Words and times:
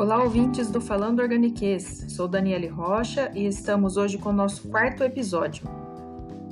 Olá, 0.00 0.22
ouvintes 0.22 0.70
do 0.70 0.80
Falando 0.80 1.20
Organiquês. 1.20 2.06
Sou 2.08 2.26
Daniele 2.26 2.66
Rocha 2.68 3.30
e 3.34 3.44
estamos 3.46 3.98
hoje 3.98 4.16
com 4.16 4.30
o 4.30 4.32
nosso 4.32 4.66
quarto 4.70 5.04
episódio. 5.04 5.68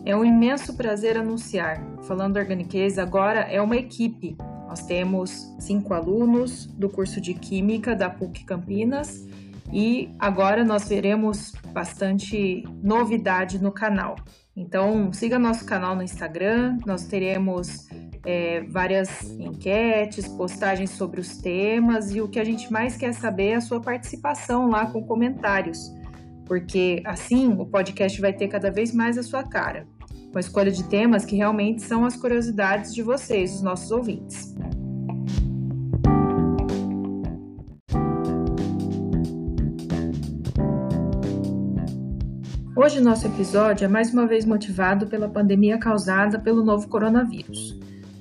É 0.04 0.14
um 0.14 0.22
imenso 0.22 0.76
prazer 0.76 1.16
anunciar. 1.16 1.82
Falando 2.02 2.36
Organiquês 2.36 2.98
agora 2.98 3.40
é 3.40 3.58
uma 3.58 3.76
equipe. 3.76 4.36
Nós 4.68 4.82
temos 4.82 5.50
cinco 5.58 5.94
alunos 5.94 6.66
do 6.66 6.90
curso 6.90 7.22
de 7.22 7.32
Química 7.32 7.96
da 7.96 8.10
PUC 8.10 8.44
Campinas 8.44 9.26
e 9.72 10.10
agora 10.18 10.62
nós 10.62 10.86
veremos 10.86 11.52
bastante 11.72 12.62
novidade 12.82 13.58
no 13.58 13.72
canal. 13.72 14.16
Então, 14.58 15.12
siga 15.12 15.38
nosso 15.38 15.64
canal 15.64 15.94
no 15.94 16.02
Instagram, 16.02 16.78
nós 16.84 17.06
teremos 17.06 17.86
é, 18.26 18.60
várias 18.62 19.22
enquetes, 19.38 20.26
postagens 20.26 20.90
sobre 20.90 21.20
os 21.20 21.38
temas 21.38 22.12
e 22.12 22.20
o 22.20 22.28
que 22.28 22.40
a 22.40 22.44
gente 22.44 22.70
mais 22.72 22.96
quer 22.96 23.14
saber 23.14 23.50
é 23.50 23.54
a 23.54 23.60
sua 23.60 23.80
participação 23.80 24.68
lá 24.68 24.86
com 24.86 25.00
comentários, 25.04 25.94
porque 26.44 27.00
assim 27.04 27.54
o 27.56 27.64
podcast 27.66 28.20
vai 28.20 28.32
ter 28.32 28.48
cada 28.48 28.68
vez 28.68 28.92
mais 28.92 29.16
a 29.16 29.22
sua 29.22 29.44
cara, 29.44 29.86
com 30.32 30.38
a 30.38 30.40
escolha 30.40 30.72
de 30.72 30.82
temas 30.88 31.24
que 31.24 31.36
realmente 31.36 31.80
são 31.80 32.04
as 32.04 32.16
curiosidades 32.16 32.92
de 32.92 33.00
vocês, 33.00 33.54
os 33.54 33.62
nossos 33.62 33.92
ouvintes. 33.92 34.56
Hoje, 42.80 43.00
nosso 43.00 43.26
episódio 43.26 43.86
é 43.86 43.88
mais 43.88 44.12
uma 44.12 44.24
vez 44.24 44.44
motivado 44.44 45.08
pela 45.08 45.28
pandemia 45.28 45.78
causada 45.78 46.38
pelo 46.38 46.62
novo 46.62 46.86
coronavírus. 46.86 47.76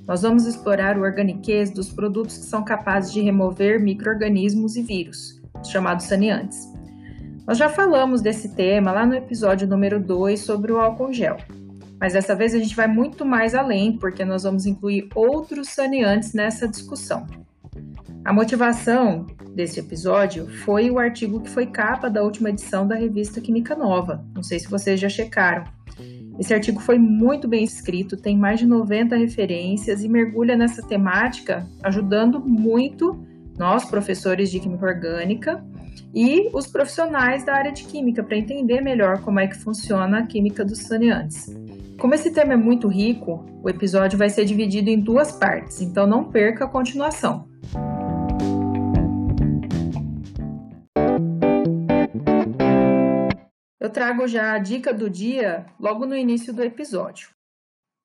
Nós 0.08 0.24
vamos 0.24 0.48
explorar 0.48 0.98
o 0.98 1.04
organiquez 1.04 1.70
dos 1.70 1.92
produtos 1.92 2.40
que 2.40 2.46
são 2.46 2.66
capazes 2.66 3.14
de 3.14 3.22
remover 3.22 3.80
micro-organismos 3.80 4.76
e 4.76 4.82
vírus, 4.82 5.40
chamados 5.64 6.08
saneantes. 6.08 6.68
Nós 7.46 7.56
já 7.56 7.70
falamos 7.70 8.20
desse 8.20 8.56
tema 8.56 8.92
lá 8.92 9.06
no 9.06 9.14
episódio 9.14 9.68
número 9.68 10.00
2 10.00 10.40
sobre 10.40 10.72
o 10.72 10.80
álcool 10.80 11.14
gel, 11.14 11.38
mas 12.00 12.14
dessa 12.14 12.36
vez 12.36 12.56
a 12.56 12.58
gente 12.58 12.76
vai 12.76 12.88
muito 12.88 13.24
mais 13.24 13.54
além, 13.54 13.96
porque 13.96 14.26
nós 14.26 14.42
vamos 14.42 14.66
incluir 14.66 15.08
outros 15.14 15.70
saneantes 15.70 16.34
nessa 16.34 16.68
discussão. 16.68 17.28
A 18.28 18.34
motivação 18.34 19.26
desse 19.56 19.80
episódio 19.80 20.50
foi 20.66 20.92
o 20.92 21.00
artigo 21.00 21.40
que 21.40 21.50
foi 21.50 21.66
capa 21.66 22.10
da 22.10 22.22
última 22.22 22.50
edição 22.50 22.86
da 22.86 22.94
revista 22.94 23.40
Química 23.40 23.74
Nova. 23.74 24.22
Não 24.36 24.44
sei 24.44 24.60
se 24.60 24.68
vocês 24.68 25.00
já 25.00 25.08
checaram. 25.08 25.64
Esse 26.38 26.54
artigo 26.54 26.82
foi 26.82 27.00
muito 27.00 27.48
bem 27.48 27.64
escrito, 27.64 28.18
tem 28.18 28.38
mais 28.38 28.60
de 28.60 28.66
90 28.66 29.16
referências 29.16 30.04
e 30.04 30.10
mergulha 30.10 30.58
nessa 30.58 30.86
temática, 30.86 31.66
ajudando 31.82 32.42
muito 32.42 33.18
nós, 33.58 33.86
professores 33.86 34.52
de 34.52 34.60
Química 34.60 34.88
Orgânica, 34.88 35.66
e 36.14 36.50
os 36.54 36.68
profissionais 36.68 37.46
da 37.46 37.54
área 37.54 37.72
de 37.72 37.86
Química, 37.86 38.22
para 38.22 38.36
entender 38.36 38.82
melhor 38.82 39.22
como 39.22 39.40
é 39.40 39.48
que 39.48 39.56
funciona 39.56 40.20
a 40.20 40.28
química 40.28 40.66
dos 40.66 40.80
saneantes. 40.80 41.46
Como 41.98 42.14
esse 42.14 42.30
tema 42.32 42.52
é 42.52 42.58
muito 42.58 42.90
rico, 42.90 43.46
o 43.64 43.70
episódio 43.70 44.20
vai 44.20 44.30
ser 44.30 44.44
dividido 44.44 44.90
em 44.90 45.00
duas 45.00 45.32
partes, 45.32 45.82
então 45.82 46.06
não 46.06 46.26
perca 46.26 46.66
a 46.66 46.68
continuação. 46.68 47.48
Eu 53.80 53.92
trago 53.92 54.28
já 54.28 54.54
a 54.54 54.58
dica 54.58 54.92
do 54.92 55.08
dia 55.08 55.68
logo 55.80 56.08
no 56.08 56.16
início 56.16 56.52
do 56.52 56.64
episódio. 56.64 57.30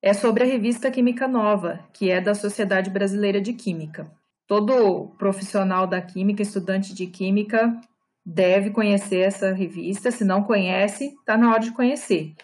É 0.02 0.12
sobre 0.12 0.42
a 0.42 0.46
revista 0.46 0.90
Química 0.90 1.26
Nova, 1.26 1.80
que 1.94 2.10
é 2.10 2.20
da 2.20 2.34
Sociedade 2.34 2.90
Brasileira 2.90 3.40
de 3.40 3.54
Química. 3.54 4.12
Todo 4.46 5.14
profissional 5.16 5.86
da 5.86 6.02
química, 6.02 6.42
estudante 6.42 6.92
de 6.92 7.06
química, 7.06 7.74
deve 8.26 8.68
conhecer 8.68 9.20
essa 9.20 9.50
revista. 9.54 10.10
Se 10.10 10.26
não 10.26 10.42
conhece, 10.42 11.06
está 11.06 11.38
na 11.38 11.50
hora 11.50 11.60
de 11.60 11.72
conhecer, 11.72 12.34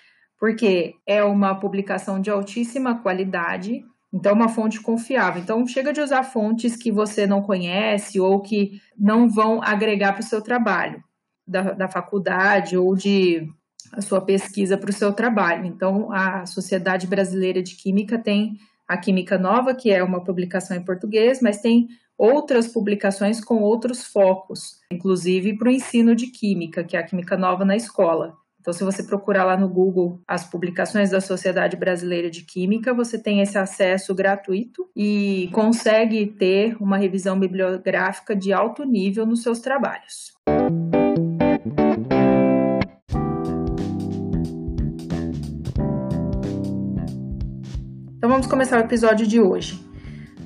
porque 0.41 0.95
é 1.06 1.22
uma 1.22 1.55
publicação 1.55 2.19
de 2.22 2.31
altíssima 2.31 2.99
qualidade, 3.03 3.84
então 4.10 4.33
é 4.33 4.34
uma 4.34 4.49
fonte 4.49 4.81
confiável. 4.81 5.43
Então 5.43 5.66
chega 5.66 5.93
de 5.93 6.00
usar 6.00 6.22
fontes 6.22 6.77
que 6.77 6.91
você 6.91 7.27
não 7.27 7.43
conhece 7.43 8.19
ou 8.19 8.41
que 8.41 8.81
não 8.99 9.28
vão 9.28 9.62
agregar 9.62 10.15
para 10.15 10.22
o 10.22 10.27
seu 10.27 10.41
trabalho 10.41 11.05
da, 11.48 11.72
da 11.72 11.88
faculdade 11.88 12.76
ou 12.76 12.94
de 12.94 13.48
a 13.92 14.03
sua 14.03 14.20
pesquisa 14.20 14.76
para 14.76 14.91
o 14.91 14.92
seu 14.92 15.12
trabalho. 15.12 15.64
Então, 15.64 16.12
a 16.12 16.44
Sociedade 16.47 17.06
Brasileira 17.06 17.62
de 17.62 17.75
Química 17.75 18.19
tem 18.19 18.59
a 18.86 18.97
Química 18.97 19.38
Nova, 19.38 19.75
que 19.75 19.91
é 19.91 20.03
uma 20.03 20.22
publicação 20.22 20.76
em 20.76 20.84
português, 20.84 21.41
mas 21.41 21.60
tem 21.60 21.88
outras 22.16 22.66
publicações 22.66 23.42
com 23.42 23.56
outros 23.60 24.04
focos, 24.04 24.81
inclusive 24.91 25.56
para 25.56 25.69
o 25.69 25.72
ensino 25.72 26.16
de 26.16 26.26
química, 26.26 26.82
que 26.82 26.97
é 26.97 27.00
a 27.00 27.04
Química 27.04 27.36
Nova 27.36 27.65
na 27.65 27.76
escola. 27.76 28.34
Então, 28.60 28.72
se 28.72 28.82
você 28.82 29.03
procurar 29.04 29.44
lá 29.44 29.56
no 29.56 29.69
Google 29.69 30.20
as 30.26 30.44
publicações 30.44 31.10
da 31.10 31.20
Sociedade 31.20 31.76
Brasileira 31.76 32.28
de 32.28 32.42
Química, 32.42 32.92
você 32.92 33.19
tem 33.19 33.41
esse 33.41 33.56
acesso 33.56 34.15
gratuito 34.15 34.91
e 34.97 35.48
consegue 35.53 36.26
ter 36.26 36.76
uma 36.80 36.98
revisão 36.98 37.38
bibliográfica 37.38 38.34
de 38.34 38.53
alto 38.53 38.84
nível 38.84 39.25
nos 39.25 39.42
seus 39.42 39.60
trabalhos. 39.60 40.32
Então 40.48 40.97
vamos 48.38 48.47
começar 48.49 48.76
o 48.76 48.84
episódio 48.84 49.26
de 49.26 49.41
hoje. 49.41 49.84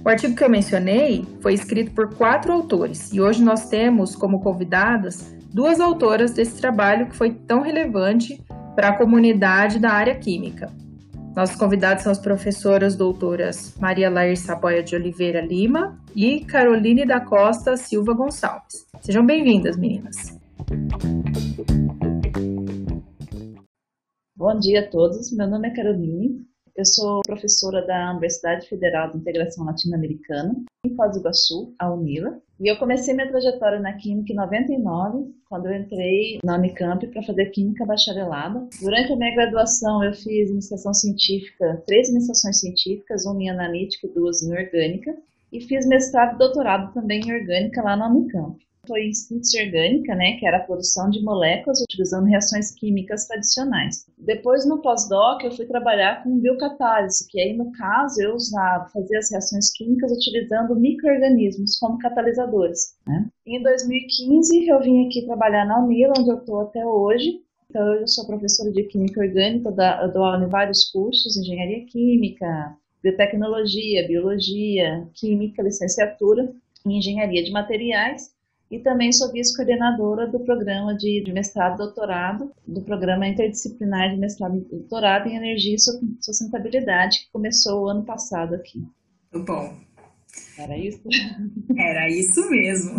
O 0.03 0.09
artigo 0.09 0.35
que 0.35 0.43
eu 0.43 0.49
mencionei 0.49 1.27
foi 1.43 1.53
escrito 1.53 1.93
por 1.93 2.15
quatro 2.15 2.51
autores 2.51 3.13
e 3.13 3.21
hoje 3.21 3.45
nós 3.45 3.69
temos 3.69 4.17
como 4.17 4.41
convidadas 4.41 5.37
duas 5.53 5.79
autoras 5.79 6.33
desse 6.33 6.59
trabalho 6.59 7.09
que 7.11 7.15
foi 7.15 7.35
tão 7.35 7.61
relevante 7.61 8.43
para 8.75 8.89
a 8.89 8.97
comunidade 8.97 9.79
da 9.79 9.91
área 9.91 10.15
química. 10.15 10.73
Nossos 11.37 11.55
convidados 11.55 12.03
são 12.03 12.11
as 12.11 12.19
professoras 12.19 12.97
doutoras 12.97 13.75
Maria 13.79 14.09
Lair 14.09 14.39
Saboia 14.39 14.83
de 14.83 14.97
Oliveira 14.97 15.43
Lima 15.43 16.01
e 16.17 16.47
Caroline 16.47 17.05
da 17.05 17.21
Costa 17.21 17.77
Silva 17.77 18.15
Gonçalves. 18.15 18.87
Sejam 19.03 19.27
bem-vindas, 19.27 19.77
meninas. 19.77 20.41
Bom 24.35 24.59
dia 24.59 24.81
a 24.81 24.91
todos, 24.91 25.31
meu 25.37 25.47
nome 25.47 25.69
é 25.69 25.75
Caroline, 25.75 26.52
eu 26.75 26.85
sou 26.87 27.21
professora 27.23 27.85
da 27.87 28.13
Universidade 28.13 28.67
Federal 28.67 29.11
de 29.11 29.19
Integração 29.19 29.65
Latino-Americana, 29.65 30.55
em 30.85 30.95
Foz 30.97 31.13
do 31.13 31.21
Iguaçu, 31.21 31.75
a 31.79 31.93
UNILA. 31.93 32.41
E 32.59 32.69
eu 32.71 32.79
comecei 32.79 33.13
minha 33.15 33.29
trajetória 33.29 33.79
na 33.79 33.93
Química 33.95 34.33
em 34.33 34.37
99, 34.37 35.35
quando 35.49 35.67
eu 35.67 35.75
entrei 35.75 36.39
na 36.43 36.57
Unicamp 36.57 37.07
para 37.09 37.23
fazer 37.23 37.51
Química 37.51 37.85
Bacharelada. 37.85 38.67
Durante 38.81 39.13
a 39.13 39.17
minha 39.17 39.35
graduação, 39.35 40.03
eu 40.03 40.15
fiz 40.15 40.51
iniciação 40.51 40.95
científica, 40.95 41.83
três 41.87 42.09
iniciações 42.09 42.61
científicas, 42.61 43.27
uma 43.27 43.43
em 43.43 43.51
analítica 43.51 44.07
e 44.07 44.11
duas 44.11 44.43
em 44.43 44.53
orgânica. 44.53 45.15
E 45.53 45.61
fiz 45.61 45.87
mestrado 45.87 46.37
e 46.37 46.39
doutorado 46.39 46.95
também 46.95 47.21
em 47.21 47.33
orgânica 47.33 47.83
lá 47.83 47.97
na 47.97 48.09
Unicamp 48.09 48.59
foi 48.87 49.07
em 49.07 49.13
síntese 49.13 49.63
orgânica, 49.63 50.15
né, 50.17 50.37
que 50.39 50.47
era 50.47 50.57
a 50.57 50.65
produção 50.65 51.09
de 51.09 51.23
moléculas 51.23 51.81
utilizando 51.83 52.27
reações 52.27 52.73
químicas 52.73 53.29
tradicionais. 53.29 54.07
Depois, 54.19 54.67
no 54.67 54.83
pós-doc, 54.83 55.45
eu 55.45 55.53
fui 55.53 55.67
trabalhar 55.67 56.25
com 56.25 56.41
biocatálise, 56.41 57.29
que 57.29 57.41
aí, 57.41 57.57
no 57.57 57.71
caso, 57.73 58.21
eu 58.21 58.35
usava, 58.35 58.89
fazia 58.89 59.19
as 59.19 59.31
reações 59.31 59.71
químicas 59.73 60.11
utilizando 60.11 60.75
micro-organismos 60.75 61.79
como 61.79 61.99
catalisadores. 61.99 62.97
Né? 63.07 63.29
Em 63.47 63.63
2015, 63.63 64.67
eu 64.67 64.81
vim 64.81 65.07
aqui 65.07 65.25
trabalhar 65.27 65.65
na 65.65 65.85
Unila, 65.85 66.15
onde 66.19 66.31
eu 66.31 66.39
estou 66.39 66.63
até 66.63 66.85
hoje. 66.85 67.41
Então, 67.71 67.95
eu 67.95 68.09
sou 68.09 68.27
professora 68.27 68.73
de 68.73 68.83
Química 68.85 69.21
Orgânica, 69.21 69.69
eu 70.03 70.13
dou 70.13 70.25
aula 70.25 70.45
em 70.45 70.49
vários 70.49 70.91
cursos, 70.91 71.37
Engenharia 71.37 71.87
Química, 71.87 72.77
Biotecnologia, 73.01 74.07
Biologia, 74.09 75.09
Química, 75.15 75.63
Licenciatura 75.63 76.53
em 76.85 76.99
Engenharia 76.99 77.45
de 77.45 77.53
Materiais 77.53 78.32
e 78.73 78.79
também 78.79 79.13
sou 79.13 79.31
vice-coordenadora 79.31 80.27
do 80.27 80.41
programa 80.41 80.97
de, 80.97 81.23
mestrado 81.31 81.75
e 81.75 81.77
doutorado, 81.77 82.51
do 82.67 82.81
programa 82.81 83.29
interdisciplinar 83.29 84.11
de 84.11 84.17
mestrado 84.17 84.57
e 84.57 84.61
doutorado 84.61 85.29
em 85.29 85.37
energia 85.37 85.77
e 85.77 86.25
sustentabilidade, 86.25 87.19
que 87.19 87.31
começou 87.31 87.85
o 87.85 87.89
ano 87.91 88.03
passado 88.03 88.55
aqui. 88.55 88.83
Muito 89.31 89.47
bom. 89.47 89.77
Era 90.59 90.79
isso? 90.79 91.03
Era 91.77 92.09
isso 92.09 92.51
mesmo. 92.51 92.97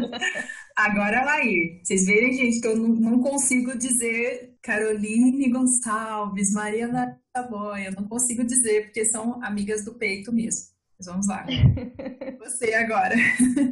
Agora, 0.74 1.26
Lair, 1.26 1.80
vocês 1.84 2.06
verem, 2.06 2.32
gente, 2.32 2.62
que 2.62 2.66
eu 2.66 2.74
não, 2.74 3.20
consigo 3.20 3.76
dizer 3.76 4.56
Caroline 4.62 5.50
Gonçalves, 5.50 6.54
Mariana 6.54 7.20
Taboia, 7.34 7.90
não 7.90 8.08
consigo 8.08 8.42
dizer, 8.44 8.84
porque 8.84 9.04
são 9.04 9.44
amigas 9.44 9.84
do 9.84 9.92
peito 9.92 10.32
mesmo. 10.32 10.72
Mas 11.02 11.06
vamos 11.06 11.26
lá. 11.26 11.44
Você 12.38 12.74
agora. 12.74 13.16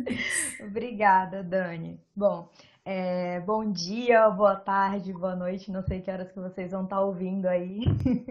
Obrigada, 0.67 1.45
Dani. 1.45 2.01
Bom, 2.15 2.51
é, 2.85 3.39
bom 3.39 3.71
dia, 3.71 4.29
boa 4.31 4.57
tarde, 4.57 5.13
boa 5.13 5.37
noite. 5.37 5.71
Não 5.71 5.81
sei 5.81 6.01
que 6.01 6.11
horas 6.11 6.33
que 6.33 6.41
vocês 6.41 6.73
vão 6.73 6.83
estar 6.83 7.01
ouvindo 7.01 7.47
aí. 7.47 7.85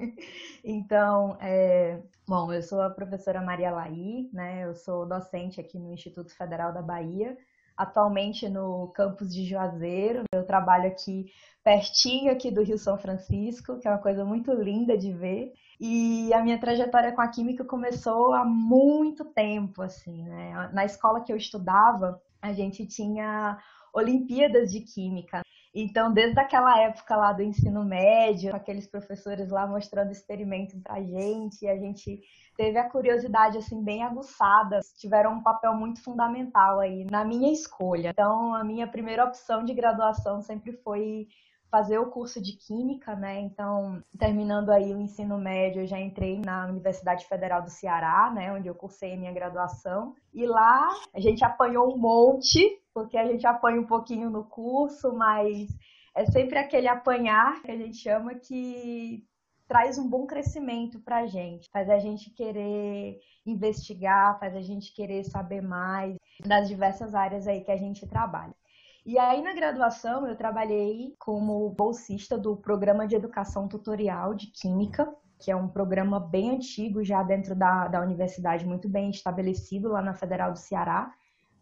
então, 0.66 1.38
é, 1.40 2.02
bom, 2.28 2.52
eu 2.52 2.62
sou 2.62 2.82
a 2.82 2.90
professora 2.90 3.42
Maria 3.42 3.72
Laí, 3.72 4.30
né? 4.34 4.66
Eu 4.66 4.76
sou 4.76 5.06
docente 5.06 5.62
aqui 5.62 5.80
no 5.80 5.94
Instituto 5.94 6.36
Federal 6.36 6.74
da 6.74 6.82
Bahia. 6.82 7.38
Atualmente 7.80 8.50
no 8.50 8.90
campus 8.90 9.34
de 9.34 9.46
Juazeiro. 9.46 10.24
Eu 10.34 10.46
trabalho 10.46 10.88
aqui 10.88 11.32
pertinho 11.64 12.30
aqui 12.30 12.52
do 12.52 12.62
Rio 12.62 12.78
São 12.78 12.98
Francisco, 12.98 13.80
que 13.80 13.88
é 13.88 13.92
uma 13.92 14.02
coisa 14.02 14.26
muito 14.26 14.52
linda 14.52 14.98
de 14.98 15.14
ver. 15.14 15.54
E 15.80 16.34
a 16.34 16.44
minha 16.44 16.60
trajetória 16.60 17.14
com 17.14 17.22
a 17.22 17.30
química 17.30 17.64
começou 17.64 18.34
há 18.34 18.44
muito 18.44 19.24
tempo, 19.24 19.82
assim, 19.82 20.28
né? 20.28 20.70
Na 20.74 20.84
escola 20.84 21.24
que 21.24 21.32
eu 21.32 21.38
estudava, 21.38 22.22
a 22.42 22.52
gente 22.52 22.86
tinha 22.86 23.58
Olimpíadas 23.94 24.72
de 24.72 24.82
Química. 24.82 25.42
Então, 25.82 26.12
desde 26.12 26.40
aquela 26.40 26.80
época 26.82 27.16
lá 27.16 27.32
do 27.32 27.42
ensino 27.42 27.86
médio, 27.86 28.56
aqueles 28.56 28.88
professores 28.88 29.50
lá 29.50 29.66
mostrando 29.66 30.12
experimentos 30.12 30.76
pra 30.82 31.02
gente, 31.02 31.68
a 31.68 31.78
gente 31.78 32.20
teve 32.58 32.78
a 32.78 32.90
curiosidade 32.90 33.58
assim 33.58 33.82
bem 33.84 34.04
aguçada, 34.04 34.80
tiveram 34.98 35.34
um 35.34 35.44
papel 35.44 35.74
muito 35.74 36.04
fundamental 36.04 36.80
aí 36.80 37.06
na 37.10 37.24
minha 37.24 37.52
escolha. 37.54 38.10
Então, 38.10 38.54
a 38.54 38.64
minha 38.64 38.88
primeira 38.88 39.24
opção 39.24 39.64
de 39.64 39.74
graduação 39.74 40.42
sempre 40.42 40.74
foi 40.84 41.28
fazer 41.72 42.00
o 42.00 42.10
curso 42.10 42.42
de 42.42 42.58
Química, 42.58 43.16
né? 43.16 43.40
Então, 43.42 44.02
terminando 44.18 44.72
aí 44.72 44.94
o 44.94 45.00
ensino 45.00 45.38
médio, 45.38 45.84
eu 45.84 45.88
já 45.88 46.00
entrei 46.00 46.42
na 46.44 46.66
Universidade 46.66 47.26
Federal 47.28 47.62
do 47.62 47.70
Ceará, 47.70 48.32
né? 48.34 48.52
Onde 48.52 48.68
eu 48.68 48.76
cursei 48.76 49.14
a 49.14 49.18
minha 49.18 49.32
graduação. 49.32 50.14
E 50.34 50.46
lá 50.46 50.90
a 51.14 51.20
gente 51.20 51.44
apanhou 51.46 51.94
um 51.94 51.98
monte, 51.98 52.79
porque 52.94 53.18
a 53.18 53.26
gente 53.26 53.46
apanha 53.46 53.80
um 53.80 53.86
pouquinho 53.86 54.30
no 54.30 54.44
curso, 54.44 55.14
mas 55.14 55.70
é 56.16 56.26
sempre 56.26 56.58
aquele 56.58 56.88
apanhar 56.88 57.62
que 57.62 57.72
a 57.72 57.78
gente 57.78 57.98
chama 57.98 58.36
que 58.36 59.24
traz 59.68 60.00
um 60.00 60.10
bom 60.10 60.26
crescimento 60.26 61.00
para 61.00 61.18
a 61.18 61.28
gente, 61.28 61.70
faz 61.72 61.90
a 61.90 62.00
gente 62.00 62.32
querer 62.32 63.20
investigar, 63.46 64.40
faz 64.40 64.56
a 64.56 64.62
gente 64.62 64.94
querer 64.94 65.24
saber 65.24 65.62
mais 65.62 66.16
das 66.44 66.68
diversas 66.68 67.14
áreas 67.14 67.48
aí 67.48 67.62
que 67.62 67.72
a 67.72 67.78
gente 67.78 68.08
trabalha. 68.08 68.56
E 69.06 69.18
aí, 69.18 69.42
na 69.42 69.54
graduação, 69.54 70.28
eu 70.28 70.36
trabalhei 70.36 71.16
como 71.20 71.70
bolsista 71.70 72.38
do 72.38 72.58
Programa 72.58 73.08
de 73.08 73.16
Educação 73.16 73.68
Tutorial 73.68 74.34
de 74.34 74.48
Química, 74.48 75.08
que 75.40 75.50
é 75.50 75.56
um 75.56 75.70
programa 75.70 76.20
bem 76.20 76.52
antigo, 76.52 77.04
já 77.04 77.24
dentro 77.24 77.56
da, 77.56 77.88
da 77.88 78.02
universidade, 78.02 78.66
muito 78.66 78.90
bem 78.90 79.10
estabelecido 79.10 79.90
lá 79.90 80.02
na 80.02 80.14
Federal 80.14 80.52
do 80.52 80.60
Ceará. 80.60 81.14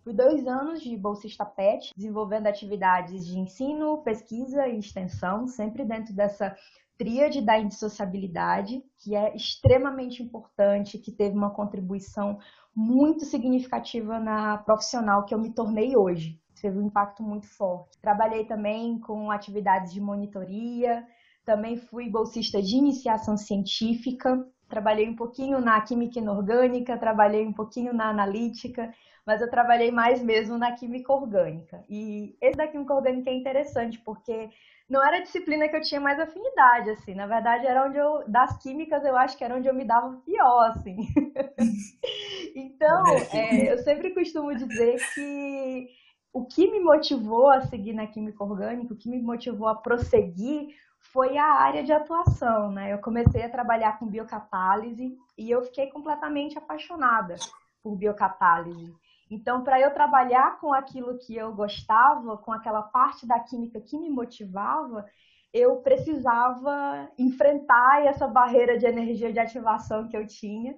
Fui 0.08 0.14
dois 0.14 0.48
anos 0.48 0.82
de 0.82 0.96
bolsista 0.96 1.44
PET, 1.44 1.92
desenvolvendo 1.94 2.48
atividades 2.48 3.28
de 3.28 3.38
ensino, 3.38 4.02
pesquisa 4.04 4.66
e 4.66 4.80
extensão, 4.80 5.46
sempre 5.46 5.84
dentro 5.84 6.14
dessa 6.14 6.56
tríade 6.98 7.42
da 7.42 7.60
indissociabilidade, 7.60 8.82
que 9.00 9.14
é 9.14 9.36
extremamente 9.36 10.24
importante, 10.24 10.98
que 10.98 11.12
teve 11.12 11.36
uma 11.36 11.54
contribuição 11.54 12.40
muito 12.74 13.26
significativa 13.26 14.18
na 14.18 14.60
profissional 14.60 15.26
que 15.26 15.36
eu 15.36 15.40
me 15.40 15.54
tornei 15.54 15.98
hoje 15.98 16.40
teve 16.62 16.80
um 16.80 16.88
impacto 16.88 17.22
muito 17.22 17.46
forte. 17.46 18.00
Trabalhei 18.02 18.46
também 18.46 19.00
com 19.00 19.30
atividades 19.30 19.94
de 19.94 20.02
monitoria, 20.02 21.06
também 21.46 21.78
fui 21.78 22.10
bolsista 22.10 22.62
de 22.62 22.76
iniciação 22.76 23.38
científica, 23.38 24.44
trabalhei 24.70 25.08
um 25.08 25.16
pouquinho 25.16 25.60
na 25.60 25.80
química 25.82 26.20
inorgânica, 26.20 26.98
trabalhei 26.98 27.46
um 27.46 27.54
pouquinho 27.54 27.94
na 27.94 28.10
analítica, 28.10 28.94
mas 29.26 29.42
eu 29.42 29.50
trabalhei 29.50 29.92
mais 29.92 30.22
mesmo 30.22 30.58
na 30.58 30.72
química 30.72 31.12
orgânica. 31.12 31.84
E 31.90 32.38
esse 32.42 32.58
da 32.58 32.68
química 32.68 32.94
orgânica 32.94 33.30
é 33.30 33.34
interessante 33.34 34.00
porque 34.00 34.50
não 34.90 35.06
era 35.06 35.18
a 35.18 35.22
disciplina 35.22 35.68
que 35.68 35.76
eu 35.76 35.82
tinha 35.82 36.00
mais 36.00 36.20
afinidade, 36.20 36.92
assim. 36.92 37.14
Na 37.14 37.28
verdade, 37.28 37.68
era 37.68 37.86
onde 37.86 37.98
eu, 37.98 38.24
das 38.28 38.58
químicas, 38.62 39.04
eu 39.04 39.18
acho 39.18 39.38
que 39.38 39.44
era 39.44 39.56
onde 39.56 39.68
eu 39.68 39.74
me 39.74 39.84
dava 39.84 40.16
pior, 40.26 40.72
assim. 40.72 40.96
então, 42.56 43.18
é, 43.34 43.74
eu 43.74 43.78
sempre 43.80 44.14
costumo 44.14 44.56
dizer 44.56 44.98
que 45.14 45.88
o 46.32 46.46
que 46.46 46.72
me 46.72 46.80
motivou 46.80 47.50
a 47.50 47.62
seguir 47.62 47.94
na 47.94 48.08
química 48.08 48.44
orgânica, 48.44 48.94
o 48.94 48.98
que 48.98 49.10
me 49.10 49.22
motivou 49.22 49.68
a 49.68 49.76
prosseguir 49.76 50.70
foi 51.12 51.38
a 51.38 51.46
área 51.46 51.84
de 51.84 51.92
atuação, 51.92 52.72
né? 52.72 52.94
Eu 52.94 53.00
comecei 53.00 53.44
a 53.44 53.50
trabalhar 53.50 53.98
com 53.98 54.08
biocatálise 54.08 55.18
e 55.38 55.50
eu 55.50 55.64
fiquei 55.64 55.88
completamente 55.88 56.58
apaixonada 56.58 57.36
por 57.82 57.96
biocatálise. 57.96 58.94
Então, 59.30 59.64
para 59.64 59.80
eu 59.80 59.94
trabalhar 59.94 60.60
com 60.60 60.74
aquilo 60.74 61.18
que 61.18 61.36
eu 61.36 61.54
gostava, 61.54 62.38
com 62.38 62.52
aquela 62.52 62.82
parte 62.82 63.26
da 63.26 63.40
química 63.40 63.82
que 63.82 63.98
me 63.98 64.10
motivava, 64.10 65.06
eu 65.54 65.78
precisava 65.78 67.10
enfrentar 67.18 68.06
essa 68.06 68.28
barreira 68.28 68.78
de 68.78 68.86
energia 68.86 69.32
de 69.32 69.40
ativação 69.40 70.08
que 70.08 70.16
eu 70.16 70.26
tinha 70.26 70.76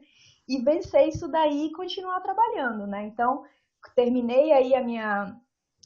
e 0.48 0.58
vencer 0.60 1.08
isso 1.08 1.28
daí 1.28 1.68
e 1.68 1.72
continuar 1.74 2.20
trabalhando, 2.22 2.88
né? 2.88 3.06
Então, 3.06 3.44
terminei 3.96 4.52
aí 4.52 4.74
a 4.74 4.84
minha 4.84 5.36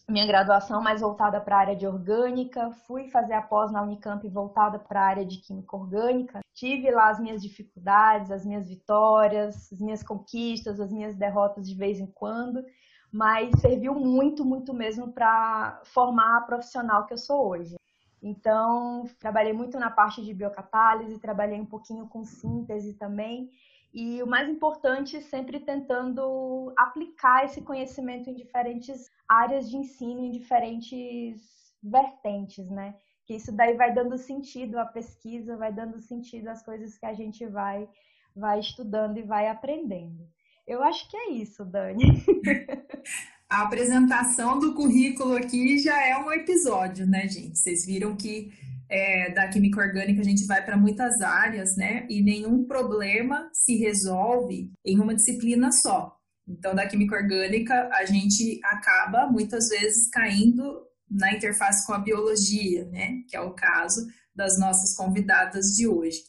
minha 0.08 0.28
graduação 0.28 0.82
mais 0.82 1.02
voltada 1.02 1.40
para 1.40 1.56
a 1.56 1.60
área 1.60 1.76
de 1.76 1.88
orgânica, 1.88 2.72
fui 2.86 3.08
fazer 3.10 3.34
a 3.34 3.42
pós 3.42 3.72
na 3.72 3.82
Unicamp 3.82 4.28
voltada 4.28 4.78
para 4.78 5.02
a 5.02 5.06
área 5.06 5.26
de 5.26 5.38
química 5.38 5.76
orgânica. 5.76 6.42
Tive 6.54 6.92
lá 6.92 7.10
as 7.10 7.20
minhas 7.20 7.42
dificuldades, 7.42 8.30
as 8.30 8.46
minhas 8.46 8.68
vitórias, 8.68 9.72
as 9.72 9.80
minhas 9.80 10.04
conquistas, 10.04 10.80
as 10.80 10.92
minhas 10.92 11.16
derrotas 11.16 11.68
de 11.68 11.76
vez 11.76 12.00
em 12.00 12.08
quando, 12.08 12.64
mas 13.12 13.52
serviu 13.60 13.96
muito, 13.96 14.44
muito 14.44 14.74
mesmo 14.74 15.12
para 15.14 15.82
formar 15.86 16.38
a 16.38 16.42
profissional 16.42 17.06
que 17.06 17.14
eu 17.14 17.18
sou 17.18 17.48
hoje. 17.48 17.76
Então, 18.22 19.06
trabalhei 19.20 19.52
muito 19.52 19.78
na 19.78 19.90
parte 19.90 20.24
de 20.24 20.34
biocatálise, 20.34 21.20
trabalhei 21.20 21.60
um 21.60 21.66
pouquinho 21.66 22.08
com 22.08 22.24
síntese 22.24 22.94
também, 22.94 23.50
e 23.94 24.24
o 24.24 24.28
mais 24.28 24.50
importante, 24.50 25.22
sempre 25.22 25.60
tentando 25.60 26.74
aplicar 26.76 27.46
esse 27.46 27.62
conhecimento 27.62 28.28
em 28.28 28.34
diferentes 28.34 29.12
áreas 29.30 29.70
de 29.70 29.78
ensino, 29.78 30.26
em 30.26 30.32
diferentes 30.32 31.42
vertentes, 31.82 32.70
né? 32.70 32.96
Que 33.26 33.36
isso 33.36 33.52
daí 33.52 33.76
vai 33.76 33.94
dando 33.94 34.18
sentido 34.18 34.80
à 34.80 34.86
pesquisa, 34.86 35.56
vai 35.56 35.72
dando 35.72 36.00
sentido 36.00 36.48
às 36.48 36.64
coisas 36.64 36.98
que 36.98 37.06
a 37.06 37.14
gente 37.14 37.46
vai, 37.46 37.88
vai 38.36 38.60
estudando 38.60 39.18
e 39.20 39.24
vai 39.24 39.48
aprendendo. 39.48 40.28
Eu 40.66 40.82
acho 40.82 41.08
que 41.10 41.16
é 41.16 41.30
isso, 41.30 41.64
Dani. 41.64 42.04
A 43.48 43.62
apresentação 43.62 44.58
do 44.58 44.74
currículo 44.74 45.36
aqui 45.36 45.78
já 45.78 46.04
é 46.04 46.18
um 46.18 46.32
episódio, 46.32 47.06
né, 47.06 47.28
gente? 47.28 47.60
Vocês 47.60 47.86
viram 47.86 48.16
que 48.16 48.52
é, 48.94 49.32
da 49.32 49.48
química 49.48 49.82
orgânica 49.82 50.22
a 50.22 50.24
gente 50.24 50.46
vai 50.46 50.64
para 50.64 50.78
muitas 50.78 51.20
áreas, 51.20 51.76
né? 51.76 52.06
E 52.08 52.22
nenhum 52.22 52.64
problema 52.64 53.50
se 53.52 53.76
resolve 53.76 54.72
em 54.86 55.00
uma 55.00 55.16
disciplina 55.16 55.72
só. 55.72 56.16
Então, 56.48 56.76
da 56.76 56.86
química 56.86 57.16
orgânica, 57.16 57.90
a 57.92 58.06
gente 58.06 58.60
acaba 58.64 59.26
muitas 59.26 59.70
vezes 59.70 60.08
caindo 60.12 60.86
na 61.10 61.34
interface 61.34 61.88
com 61.88 61.94
a 61.94 61.98
biologia, 61.98 62.86
né? 62.92 63.24
Que 63.28 63.36
é 63.36 63.42
o 63.42 63.56
caso 63.56 64.06
das 64.36 64.60
nossas 64.60 64.96
convidadas 64.96 65.76
de 65.76 65.88
hoje. 65.88 66.20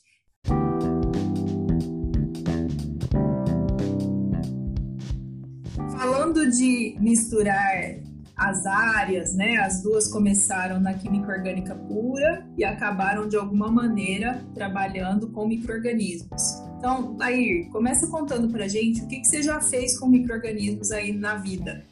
Falando 5.98 6.50
de 6.50 6.96
misturar 6.98 8.00
as 8.36 8.66
áreas, 8.66 9.34
né? 9.34 9.56
As 9.58 9.82
duas 9.82 10.08
começaram 10.08 10.80
na 10.80 10.94
química 10.94 11.30
orgânica 11.30 11.74
pura 11.74 12.46
e 12.56 12.64
acabaram 12.64 13.28
de 13.28 13.36
alguma 13.36 13.70
maneira 13.70 14.44
trabalhando 14.54 15.28
com 15.28 15.46
microrganismos. 15.46 16.62
Então, 16.78 17.16
Lair, 17.18 17.68
começa 17.70 18.06
contando 18.08 18.48
pra 18.48 18.68
gente 18.68 19.02
o 19.02 19.06
que, 19.06 19.20
que 19.20 19.26
você 19.26 19.42
já 19.42 19.60
fez 19.60 19.98
com 19.98 20.08
microrganismos 20.08 20.90
aí 20.90 21.12
na 21.12 21.36
vida. 21.36 21.84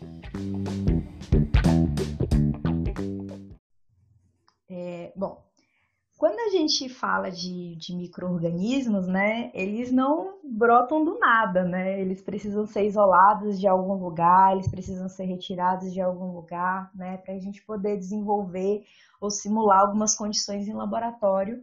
Gente 6.62 6.88
fala 6.88 7.30
de, 7.30 7.76
de 7.76 7.94
micro-organismos, 7.94 9.06
né, 9.06 9.50
eles 9.54 9.92
não 9.92 10.38
brotam 10.42 11.04
do 11.04 11.18
nada, 11.18 11.64
né? 11.64 12.00
Eles 12.00 12.22
precisam 12.22 12.66
ser 12.66 12.86
isolados 12.86 13.60
de 13.60 13.66
algum 13.66 13.94
lugar, 13.94 14.52
eles 14.52 14.68
precisam 14.68 15.08
ser 15.08 15.24
retirados 15.24 15.92
de 15.92 16.00
algum 16.00 16.32
lugar, 16.32 16.90
né, 16.94 17.18
para 17.18 17.34
a 17.34 17.38
gente 17.38 17.64
poder 17.64 17.96
desenvolver 17.98 18.84
ou 19.20 19.30
simular 19.30 19.80
algumas 19.80 20.16
condições 20.16 20.66
em 20.66 20.72
laboratório, 20.72 21.62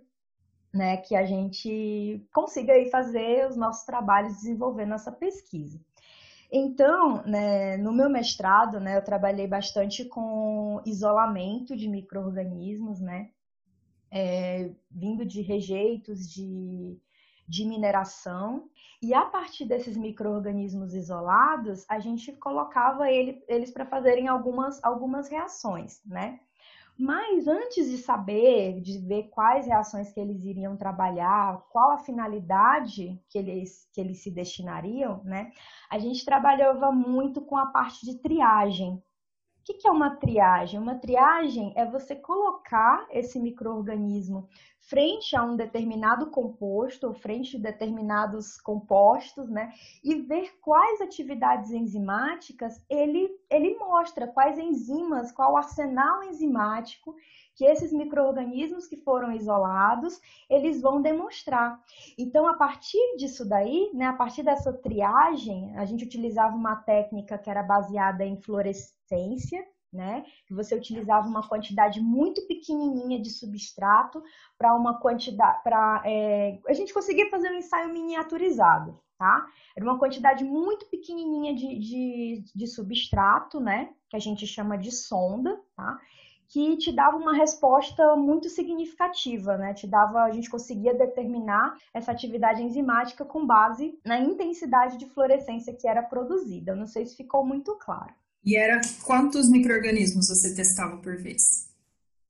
né, 0.74 0.98
que 0.98 1.16
a 1.16 1.26
gente 1.26 2.26
consiga 2.34 2.74
aí 2.74 2.90
fazer 2.90 3.48
os 3.50 3.58
nossos 3.58 3.86
trabalhos, 3.86 4.36
desenvolver 4.36 4.86
nossa 4.86 5.12
pesquisa. 5.12 5.80
Então, 6.52 7.24
né, 7.26 7.78
no 7.78 7.92
meu 7.92 8.10
mestrado, 8.10 8.80
né, 8.80 8.98
eu 8.98 9.04
trabalhei 9.04 9.48
bastante 9.48 10.06
com 10.06 10.82
isolamento 10.86 11.76
de 11.76 11.88
micro-organismos, 11.88 13.00
né, 13.00 13.30
é, 14.12 14.72
vindo 14.90 15.26
de 15.26 15.42
rejeitos 15.42 16.30
de, 16.30 16.98
de 17.48 17.66
mineração. 17.66 18.70
E 19.02 19.14
a 19.14 19.26
partir 19.26 19.66
desses 19.66 19.96
micro-organismos 19.96 20.94
isolados, 20.94 21.86
a 21.90 22.00
gente 22.00 22.32
colocava 22.34 23.10
ele, 23.12 23.44
eles 23.48 23.72
para 23.72 23.86
fazerem 23.86 24.28
algumas, 24.28 24.84
algumas 24.84 25.30
reações, 25.30 26.02
né? 26.06 26.40
Mas 27.00 27.48
antes 27.48 27.90
de 27.90 27.98
saber, 27.98 28.82
de 28.82 28.98
ver 28.98 29.30
quais 29.30 29.66
reações 29.66 30.12
que 30.12 30.20
eles 30.20 30.44
iriam 30.44 30.76
trabalhar, 30.76 31.66
qual 31.72 31.92
a 31.92 32.00
finalidade 32.00 33.18
que 33.30 33.38
eles, 33.38 33.88
que 33.94 34.02
eles 34.02 34.22
se 34.22 34.30
destinariam, 34.30 35.24
né? 35.24 35.54
A 35.90 35.98
gente 35.98 36.26
trabalhava 36.26 36.92
muito 36.92 37.40
com 37.40 37.56
a 37.56 37.68
parte 37.68 38.06
de 38.06 38.16
triagem, 38.18 39.02
O 39.70 39.74
que 39.78 39.88
é 39.88 39.92
uma 39.92 40.16
triagem? 40.16 40.80
Uma 40.80 40.96
triagem 40.96 41.74
é 41.76 41.86
você 41.86 42.16
colocar 42.16 43.06
esse 43.12 43.40
microorganismo 43.40 44.50
frente 44.80 45.36
a 45.36 45.44
um 45.44 45.56
determinado 45.56 46.32
composto 46.32 47.06
ou 47.06 47.14
frente 47.14 47.56
a 47.56 47.60
determinados 47.60 48.60
compostos, 48.60 49.48
né? 49.48 49.72
E 50.04 50.16
ver 50.16 50.58
quais 50.60 51.00
atividades 51.02 51.70
enzimáticas 51.70 52.84
ele, 52.90 53.30
ele 53.48 53.78
mostra, 53.78 54.28
quais 54.28 54.58
enzimas, 54.58 55.32
qual 55.32 55.56
arsenal 55.56 56.24
enzimático 56.24 57.16
que 57.54 57.64
esses 57.64 57.94
micro-organismos 57.94 58.88
que 58.88 58.98
foram 58.98 59.32
isolados, 59.34 60.20
eles 60.50 60.82
vão 60.82 61.00
demonstrar. 61.00 61.80
Então, 62.18 62.48
a 62.48 62.56
partir 62.56 63.18
disso 63.18 63.48
daí, 63.48 63.92
né, 63.94 64.08
a 64.08 64.14
partir 64.14 64.42
dessa 64.42 64.74
triagem, 64.74 65.78
a 65.78 65.86
gente 65.86 66.06
utilizava 66.06 66.56
uma 66.56 66.78
técnica 66.78 67.38
que 67.38 67.50
era 67.52 67.62
baseada 67.62 68.26
em 68.26 68.42
fluorescência, 68.42 68.99
né? 69.92 70.24
Que 70.46 70.54
você 70.54 70.76
utilizava 70.76 71.28
uma 71.28 71.48
quantidade 71.48 72.00
muito 72.00 72.46
pequenininha 72.48 73.20
de 73.20 73.30
substrato 73.30 74.24
para 74.58 74.76
uma 74.76 75.00
quantidade, 75.00 75.64
para 75.64 76.04
é, 76.06 76.60
a 76.68 76.74
gente 76.74 76.94
conseguia 76.94 77.30
fazer 77.30 77.50
um 77.52 77.58
ensaio 77.58 77.92
miniaturizado, 77.92 79.00
tá? 79.18 79.48
Era 79.76 79.86
uma 79.86 79.98
quantidade 79.98 80.44
muito 80.44 80.86
pequenininha 80.88 81.56
de, 81.56 81.80
de, 81.80 82.44
de 82.56 82.68
substrato, 82.68 83.60
né? 83.60 83.94
Que 84.10 84.16
a 84.16 84.20
gente 84.20 84.46
chama 84.46 84.78
de 84.78 84.92
sonda, 84.92 85.60
tá? 85.76 86.00
que 86.52 86.78
te 86.78 86.92
dava 86.92 87.16
uma 87.16 87.36
resposta 87.36 88.16
muito 88.16 88.50
significativa, 88.50 89.56
né? 89.56 89.72
Te 89.76 89.86
dava, 89.86 90.24
a 90.24 90.32
gente 90.32 90.50
conseguia 90.50 90.96
determinar 90.96 91.78
essa 91.94 92.12
atividade 92.12 92.64
enzimática 92.64 93.24
com 93.24 93.46
base 93.46 94.00
na 94.04 94.20
intensidade 94.20 94.98
de 94.98 95.06
fluorescência 95.06 95.76
que 95.76 95.88
era 95.88 96.02
produzida. 96.02 96.72
Eu 96.72 96.76
não 96.76 96.88
sei 96.88 97.06
se 97.06 97.16
ficou 97.16 97.46
muito 97.46 97.76
claro. 97.76 98.12
E 98.44 98.56
era 98.56 98.80
quantos 99.04 99.50
micro-organismos 99.50 100.28
você 100.28 100.56
testava 100.56 100.98
por 100.98 101.18
vez? 101.18 101.70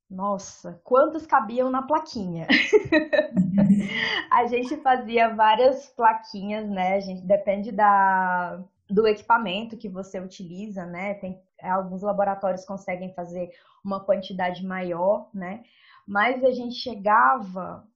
Nossa, 0.10 0.82
quantos 0.84 1.28
cabiam 1.28 1.70
na 1.70 1.84
plaquinha? 1.84 2.48
a 4.32 4.48
gente 4.48 4.76
fazia 4.78 5.36
várias 5.36 5.86
plaquinhas, 5.90 6.68
né? 6.68 6.96
A 6.96 7.00
gente 7.00 7.22
depende 7.22 7.72
da, 7.72 8.60
do 8.90 9.08
equipamento 9.08 9.78
que 9.78 9.88
você 9.88 10.20
utiliza, 10.20 10.84
né? 10.86 11.14
Tem 11.16 11.40
alguns 11.62 12.02
laboratórios 12.02 12.66
conseguem 12.66 13.14
fazer 13.14 13.52
uma 13.84 14.04
quantidade 14.04 14.66
maior, 14.66 15.30
né? 15.32 15.64
Mas 16.08 16.44
a 16.44 16.52
gente 16.52 16.74
chegava 16.74 17.88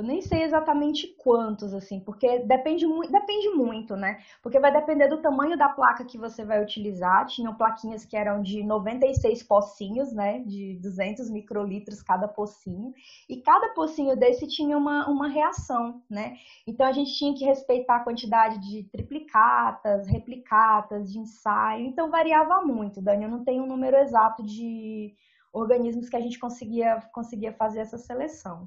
eu 0.00 0.04
nem 0.04 0.22
sei 0.22 0.42
exatamente 0.42 1.08
quantos, 1.18 1.74
assim, 1.74 2.00
porque 2.00 2.38
depende, 2.40 2.86
mu 2.86 3.02
depende 3.02 3.50
muito, 3.50 3.94
né? 3.94 4.18
Porque 4.42 4.58
vai 4.58 4.72
depender 4.72 5.08
do 5.08 5.20
tamanho 5.20 5.58
da 5.58 5.68
placa 5.68 6.06
que 6.06 6.16
você 6.16 6.42
vai 6.42 6.62
utilizar. 6.62 7.26
Tinham 7.26 7.54
plaquinhas 7.54 8.06
que 8.06 8.16
eram 8.16 8.40
de 8.42 8.62
96 8.62 9.42
pocinhos, 9.42 10.10
né? 10.12 10.38
De 10.40 10.78
200 10.80 11.30
microlitros 11.30 12.02
cada 12.02 12.26
pocinho. 12.26 12.94
E 13.28 13.42
cada 13.42 13.74
pocinho 13.74 14.16
desse 14.16 14.46
tinha 14.48 14.76
uma, 14.76 15.06
uma 15.06 15.28
reação, 15.28 16.02
né? 16.08 16.36
Então 16.66 16.86
a 16.86 16.92
gente 16.92 17.12
tinha 17.12 17.34
que 17.34 17.44
respeitar 17.44 17.96
a 17.96 18.04
quantidade 18.04 18.58
de 18.58 18.84
triplicatas, 18.84 20.06
replicatas, 20.06 21.12
de 21.12 21.18
ensaio. 21.18 21.84
Então 21.84 22.10
variava 22.10 22.62
muito, 22.62 23.02
Dani. 23.02 23.24
Eu 23.24 23.30
não 23.30 23.44
tenho 23.44 23.64
um 23.64 23.66
número 23.66 23.98
exato 23.98 24.42
de 24.42 25.14
organismos 25.52 26.08
que 26.08 26.16
a 26.16 26.20
gente 26.20 26.38
conseguia, 26.38 27.00
conseguia 27.12 27.52
fazer 27.52 27.80
essa 27.80 27.98
seleção. 27.98 28.66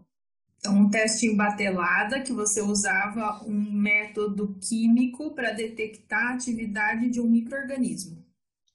Então, 0.66 0.78
um 0.78 0.90
teste 0.90 1.26
em 1.28 1.36
batelada, 1.36 2.22
que 2.22 2.32
você 2.32 2.62
usava 2.62 3.44
um 3.46 3.74
método 3.74 4.56
químico 4.62 5.36
para 5.36 5.52
detectar 5.52 6.32
a 6.32 6.36
atividade 6.36 7.10
de 7.10 7.20
um 7.20 7.28
microorganismo. 7.28 8.24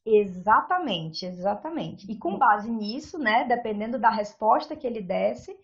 Exatamente, 0.04 1.24
exatamente. 1.24 2.04
E 2.12 2.18
com 2.18 2.36
base 2.36 2.70
nisso, 2.70 3.18
né, 3.18 3.46
dependendo 3.48 3.98
da 3.98 4.10
resposta 4.10 4.76
que 4.76 4.86
ele 4.86 5.00
desse, 5.00 5.56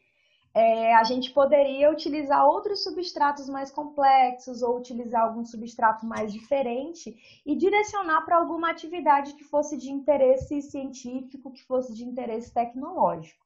é, 0.55 0.95
a 0.95 1.05
gente 1.05 1.31
poderia 1.31 1.91
utilizar 1.91 2.43
outros 2.47 2.83
substratos 2.83 3.47
mais 3.47 3.71
complexos 3.71 4.63
ou 4.63 4.79
utilizar 4.79 5.25
algum 5.25 5.45
substrato 5.45 6.07
mais 6.07 6.33
diferente 6.33 7.15
e 7.45 7.55
direcionar 7.55 8.23
para 8.25 8.39
alguma 8.39 8.71
atividade 8.71 9.35
que 9.35 9.45
fosse 9.45 9.77
de 9.77 9.91
interesse 9.91 10.63
científico, 10.63 11.53
que 11.53 11.63
fosse 11.65 11.93
de 11.93 12.03
interesse 12.03 12.51
tecnológico. 12.51 13.44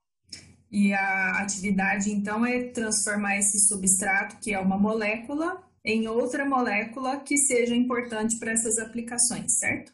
E 0.71 0.93
a 0.93 1.41
atividade, 1.41 2.11
então, 2.11 2.45
é 2.45 2.65
transformar 2.65 3.39
esse 3.39 3.59
substrato, 3.67 4.37
que 4.39 4.53
é 4.53 4.59
uma 4.59 4.77
molécula, 4.77 5.63
em 5.85 6.07
outra 6.07 6.45
molécula 6.45 7.21
que 7.21 7.39
seja 7.39 7.75
importante 7.75 8.39
para 8.39 8.53
essas 8.53 8.79
aplicações, 8.79 9.59
certo? 9.59 9.93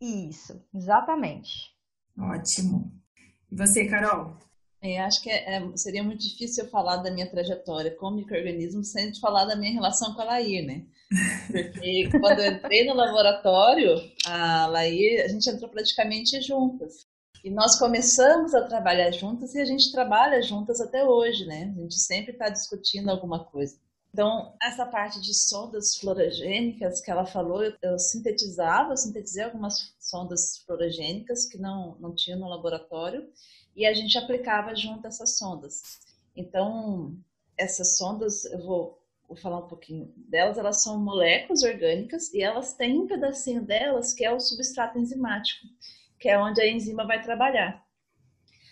Isso, 0.00 0.60
exatamente. 0.74 1.70
Ótimo. 2.18 2.90
E 3.50 3.56
você, 3.56 3.86
Carol? 3.86 4.36
É, 4.82 4.98
acho 5.00 5.22
que 5.22 5.30
é, 5.30 5.56
é, 5.56 5.76
seria 5.76 6.02
muito 6.02 6.26
difícil 6.26 6.64
eu 6.64 6.70
falar 6.70 6.96
da 6.98 7.10
minha 7.10 7.30
trajetória 7.30 7.94
como 7.96 8.16
microorganismo 8.16 8.82
sem 8.82 9.14
falar 9.20 9.44
da 9.44 9.54
minha 9.54 9.72
relação 9.72 10.14
com 10.14 10.22
a 10.22 10.24
Laís, 10.24 10.66
né? 10.66 10.86
Porque 11.46 12.08
quando 12.18 12.40
eu 12.40 12.52
entrei 12.52 12.86
no 12.86 12.94
laboratório, 12.94 13.94
a 14.26 14.66
Laís, 14.66 15.20
a 15.20 15.28
gente 15.28 15.50
entrou 15.50 15.68
praticamente 15.68 16.40
juntas. 16.40 17.09
E 17.42 17.50
nós 17.50 17.78
começamos 17.78 18.54
a 18.54 18.66
trabalhar 18.66 19.10
juntas 19.12 19.54
e 19.54 19.60
a 19.60 19.64
gente 19.64 19.90
trabalha 19.90 20.42
juntas 20.42 20.78
até 20.78 21.02
hoje, 21.02 21.46
né? 21.46 21.72
A 21.74 21.80
gente 21.80 21.98
sempre 21.98 22.32
está 22.32 22.50
discutindo 22.50 23.08
alguma 23.08 23.44
coisa. 23.44 23.78
Então, 24.12 24.54
essa 24.60 24.84
parte 24.84 25.20
de 25.20 25.32
sondas 25.32 25.96
florogênicas 25.96 27.00
que 27.00 27.10
ela 27.10 27.24
falou, 27.24 27.62
eu, 27.62 27.72
eu 27.80 27.98
sintetizava, 27.98 28.92
eu 28.92 28.96
sintetizei 28.96 29.44
algumas 29.44 29.94
sondas 29.98 30.58
florogênicas 30.66 31.46
que 31.46 31.56
não, 31.56 31.96
não 31.98 32.14
tinha 32.14 32.36
no 32.36 32.48
laboratório 32.48 33.26
e 33.74 33.86
a 33.86 33.94
gente 33.94 34.18
aplicava 34.18 34.74
junto 34.74 35.06
essas 35.06 35.38
sondas. 35.38 35.80
Então, 36.36 37.16
essas 37.56 37.96
sondas, 37.96 38.44
eu 38.46 38.58
vou, 38.58 39.02
vou 39.26 39.36
falar 39.36 39.60
um 39.60 39.68
pouquinho 39.68 40.12
delas, 40.16 40.58
elas 40.58 40.82
são 40.82 40.98
moléculas 40.98 41.62
orgânicas 41.62 42.34
e 42.34 42.42
elas 42.42 42.74
têm 42.74 42.98
um 42.98 43.06
pedacinho 43.06 43.62
delas 43.62 44.12
que 44.12 44.24
é 44.24 44.32
o 44.32 44.40
substrato 44.40 44.98
enzimático 44.98 45.66
que 46.20 46.28
é 46.28 46.38
onde 46.38 46.60
a 46.60 46.70
enzima 46.70 47.06
vai 47.06 47.22
trabalhar. 47.22 47.82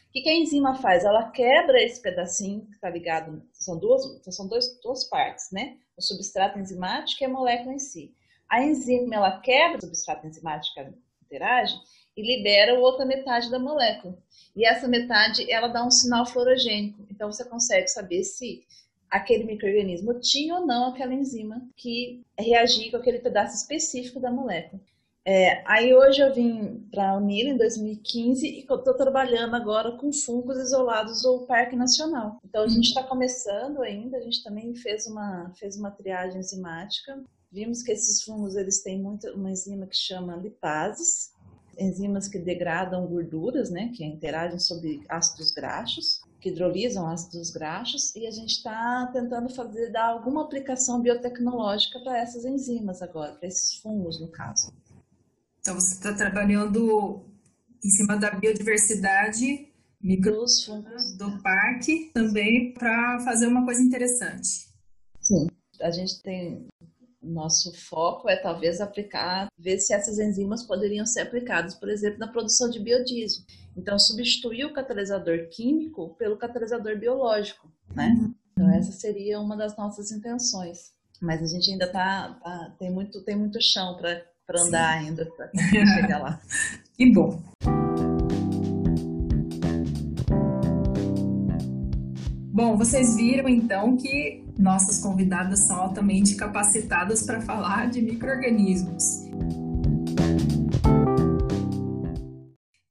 O 0.09 0.13
que, 0.13 0.23
que 0.23 0.29
a 0.29 0.37
enzima 0.37 0.75
faz? 0.75 1.05
Ela 1.05 1.31
quebra 1.31 1.83
esse 1.83 2.01
pedacinho 2.01 2.67
que 2.67 2.75
está 2.75 2.89
ligado, 2.89 3.43
são, 3.53 3.79
duas, 3.79 4.03
são 4.31 4.47
dois, 4.47 4.79
duas 4.83 5.05
partes, 5.05 5.51
né? 5.51 5.79
O 5.97 6.03
substrato 6.03 6.59
enzimático 6.59 7.23
e 7.23 7.27
a 7.27 7.29
molécula 7.29 7.75
em 7.75 7.79
si. 7.79 8.15
A 8.49 8.63
enzima, 8.63 9.15
ela 9.15 9.41
quebra 9.41 9.79
o 9.79 9.81
substrato 9.81 10.27
enzimático 10.27 10.75
que 10.75 10.95
interage 11.25 11.75
e 12.17 12.23
libera 12.23 12.77
a 12.77 12.79
outra 12.79 13.05
metade 13.05 13.51
da 13.51 13.59
molécula. 13.59 14.17
E 14.57 14.67
essa 14.67 14.89
metade, 14.89 15.51
ela 15.51 15.69
dá 15.69 15.85
um 15.85 15.91
sinal 15.91 16.27
fluorogênico. 16.27 17.07
Então, 17.11 17.31
você 17.31 17.45
consegue 17.45 17.89
saber 17.89 18.25
se 18.25 18.65
aquele 19.11 19.45
microorganismo 19.45 20.19
tinha 20.21 20.57
ou 20.57 20.67
não 20.67 20.89
aquela 20.89 21.15
enzima 21.15 21.63
que 21.77 22.23
reagia 22.39 22.91
com 22.91 22.97
aquele 22.97 23.19
pedaço 23.19 23.57
específico 23.57 24.21
da 24.21 24.31
molécula. 24.31 24.81
É, 25.25 25.63
aí 25.67 25.95
hoje 25.95 26.23
eu 26.23 26.33
vim 26.33 26.89
para 26.91 27.11
a 27.11 27.17
Unila 27.17 27.51
em 27.51 27.57
2015 27.57 28.47
e 28.47 28.61
estou 28.61 28.95
trabalhando 28.95 29.55
agora 29.55 29.93
com 29.93 30.11
fungos 30.13 30.57
isolados 30.59 31.23
do 31.23 31.45
Parque 31.47 31.77
Nacional. 31.77 32.39
Então 32.45 32.63
a 32.63 32.69
gente 32.69 32.89
está 32.89 33.03
começando 33.03 33.83
ainda, 33.83 34.17
a 34.17 34.21
gente 34.23 34.43
também 34.43 34.75
fez 34.75 35.07
uma, 35.07 35.53
fez 35.59 35.77
uma 35.77 35.91
triagem 35.91 36.41
enzimática. 36.41 37.23
Vimos 37.53 37.83
que 37.83 37.93
esses 37.93 38.23
fungos 38.23 38.57
eles 38.57 38.83
têm 38.83 39.03
muito, 39.03 39.29
uma 39.33 39.51
enzima 39.51 39.87
que 39.87 39.97
chama 39.97 40.37
lipases, 40.37 41.33
enzimas 41.79 42.29
que 42.29 42.39
degradam 42.39 43.07
gorduras, 43.07 43.71
né, 43.71 43.91
que 43.95 44.05
interagem 44.05 44.59
sobre 44.59 45.03
ácidos 45.09 45.53
graxos, 45.53 46.21
que 46.41 46.51
hidrolisam 46.51 47.07
ácidos 47.07 47.51
graxos, 47.51 48.15
e 48.15 48.27
a 48.27 48.31
gente 48.31 48.51
está 48.51 49.09
tentando 49.13 49.49
fazer 49.49 49.91
dar 49.91 50.07
alguma 50.07 50.43
aplicação 50.43 51.01
biotecnológica 51.01 52.01
para 52.01 52.19
essas 52.19 52.45
enzimas 52.45 53.01
agora, 53.03 53.33
para 53.35 53.49
esses 53.49 53.75
fungos 53.75 54.21
no 54.21 54.29
caso. 54.29 54.73
Então, 55.61 55.75
você 55.75 55.95
está 55.95 56.13
trabalhando 56.15 57.25
em 57.85 57.91
cima 57.91 58.17
da 58.17 58.31
biodiversidade 58.31 59.69
micros 60.01 60.69
do 61.17 61.43
parque 61.43 62.11
também 62.15 62.73
para 62.73 63.21
fazer 63.21 63.47
uma 63.47 63.65
coisa 63.65 63.83
interessante. 63.83 64.69
Sim, 65.21 65.49
a 65.81 65.91
gente 65.91 66.23
tem 66.23 66.67
nosso 67.21 67.73
foco 67.75 68.29
é 68.29 68.37
talvez 68.37 68.81
aplicar, 68.81 69.49
ver 69.59 69.79
se 69.81 69.93
essas 69.93 70.19
enzimas 70.19 70.63
poderiam 70.63 71.05
ser 71.05 71.21
aplicadas, 71.21 71.75
por 71.75 71.89
exemplo, 71.89 72.19
na 72.19 72.29
produção 72.29 72.71
de 72.71 72.79
biodiesel. 72.79 73.45
Então, 73.77 73.99
substituir 73.99 74.65
o 74.65 74.73
catalisador 74.73 75.49
químico 75.51 76.15
pelo 76.17 76.37
catalisador 76.37 76.99
biológico, 76.99 77.71
né? 77.95 78.17
Uhum. 78.19 78.35
Então, 78.53 78.75
essa 78.75 78.93
seria 78.93 79.41
uma 79.41 79.57
das 79.57 79.77
nossas 79.77 80.11
intenções. 80.11 80.93
Mas 81.21 81.43
a 81.43 81.47
gente 81.47 81.71
ainda 81.71 81.91
tá, 81.91 82.39
tá 82.43 82.77
tem 82.79 82.91
muito 82.91 83.23
tem 83.25 83.37
muito 83.37 83.61
chão 83.61 83.97
para 83.97 84.25
para 84.49 84.63
andar 84.63 84.95
ainda 84.95 85.27
para 85.27 85.51
chegar 85.95 86.19
lá. 86.21 86.41
Que 86.97 87.13
bom. 87.13 87.43
Bom, 92.51 92.77
vocês 92.79 93.15
viram 93.15 93.47
então 93.47 93.97
que 93.99 94.43
nossas 94.59 95.03
convidadas 95.03 95.67
são 95.67 95.77
altamente 95.77 96.35
capacitadas 96.35 97.23
para 97.23 97.43
falar 97.43 97.91
de 97.91 98.01
micro-organismos. 98.01 99.05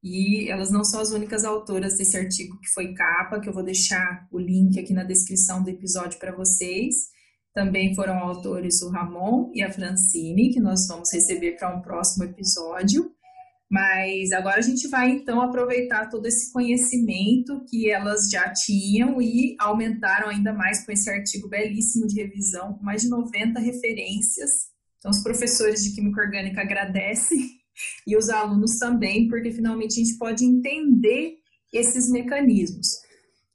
E 0.03 0.49
elas 0.49 0.71
não 0.71 0.83
são 0.83 1.01
as 1.01 1.09
únicas 1.09 1.43
autoras 1.43 1.97
desse 1.97 2.15
artigo 2.15 2.57
que 2.61 2.69
foi 2.69 2.93
capa, 2.93 3.39
que 3.39 3.49
eu 3.49 3.53
vou 3.53 3.63
deixar 3.63 4.27
o 4.31 4.37
link 4.37 4.79
aqui 4.79 4.93
na 4.93 5.03
descrição 5.03 5.63
do 5.63 5.69
episódio 5.69 6.19
para 6.19 6.33
vocês. 6.33 7.16
Também 7.57 7.95
foram 7.95 8.19
autores 8.19 8.83
o 8.83 8.91
Ramon 8.91 9.49
e 9.51 9.63
a 9.63 9.73
Francine, 9.73 10.53
que 10.53 10.59
nós 10.59 10.85
vamos 10.87 11.11
receber 11.11 11.53
para 11.53 11.75
um 11.75 11.81
próximo 11.81 12.23
episódio. 12.23 13.11
Mas 13.67 14.31
agora 14.31 14.59
a 14.59 14.61
gente 14.61 14.87
vai 14.87 15.09
então 15.09 15.41
aproveitar 15.41 16.07
todo 16.07 16.27
esse 16.27 16.53
conhecimento 16.53 17.65
que 17.67 17.89
elas 17.89 18.29
já 18.29 18.53
tinham 18.53 19.19
e 19.19 19.55
aumentaram 19.59 20.29
ainda 20.29 20.53
mais 20.53 20.85
com 20.85 20.91
esse 20.91 21.09
artigo 21.09 21.49
belíssimo 21.49 22.05
de 22.05 22.21
revisão, 22.21 22.75
com 22.75 22.83
mais 22.83 23.01
de 23.01 23.09
90 23.09 23.59
referências. 23.59 24.51
Então, 24.99 25.09
os 25.09 25.23
professores 25.23 25.83
de 25.83 25.95
Química 25.95 26.21
Orgânica 26.21 26.61
agradecem 26.61 27.39
e 28.05 28.15
os 28.15 28.29
alunos 28.29 28.77
também, 28.77 29.27
porque 29.27 29.49
finalmente 29.49 29.99
a 29.99 30.03
gente 30.05 30.15
pode 30.19 30.45
entender 30.45 31.37
esses 31.73 32.07
mecanismos. 32.11 32.87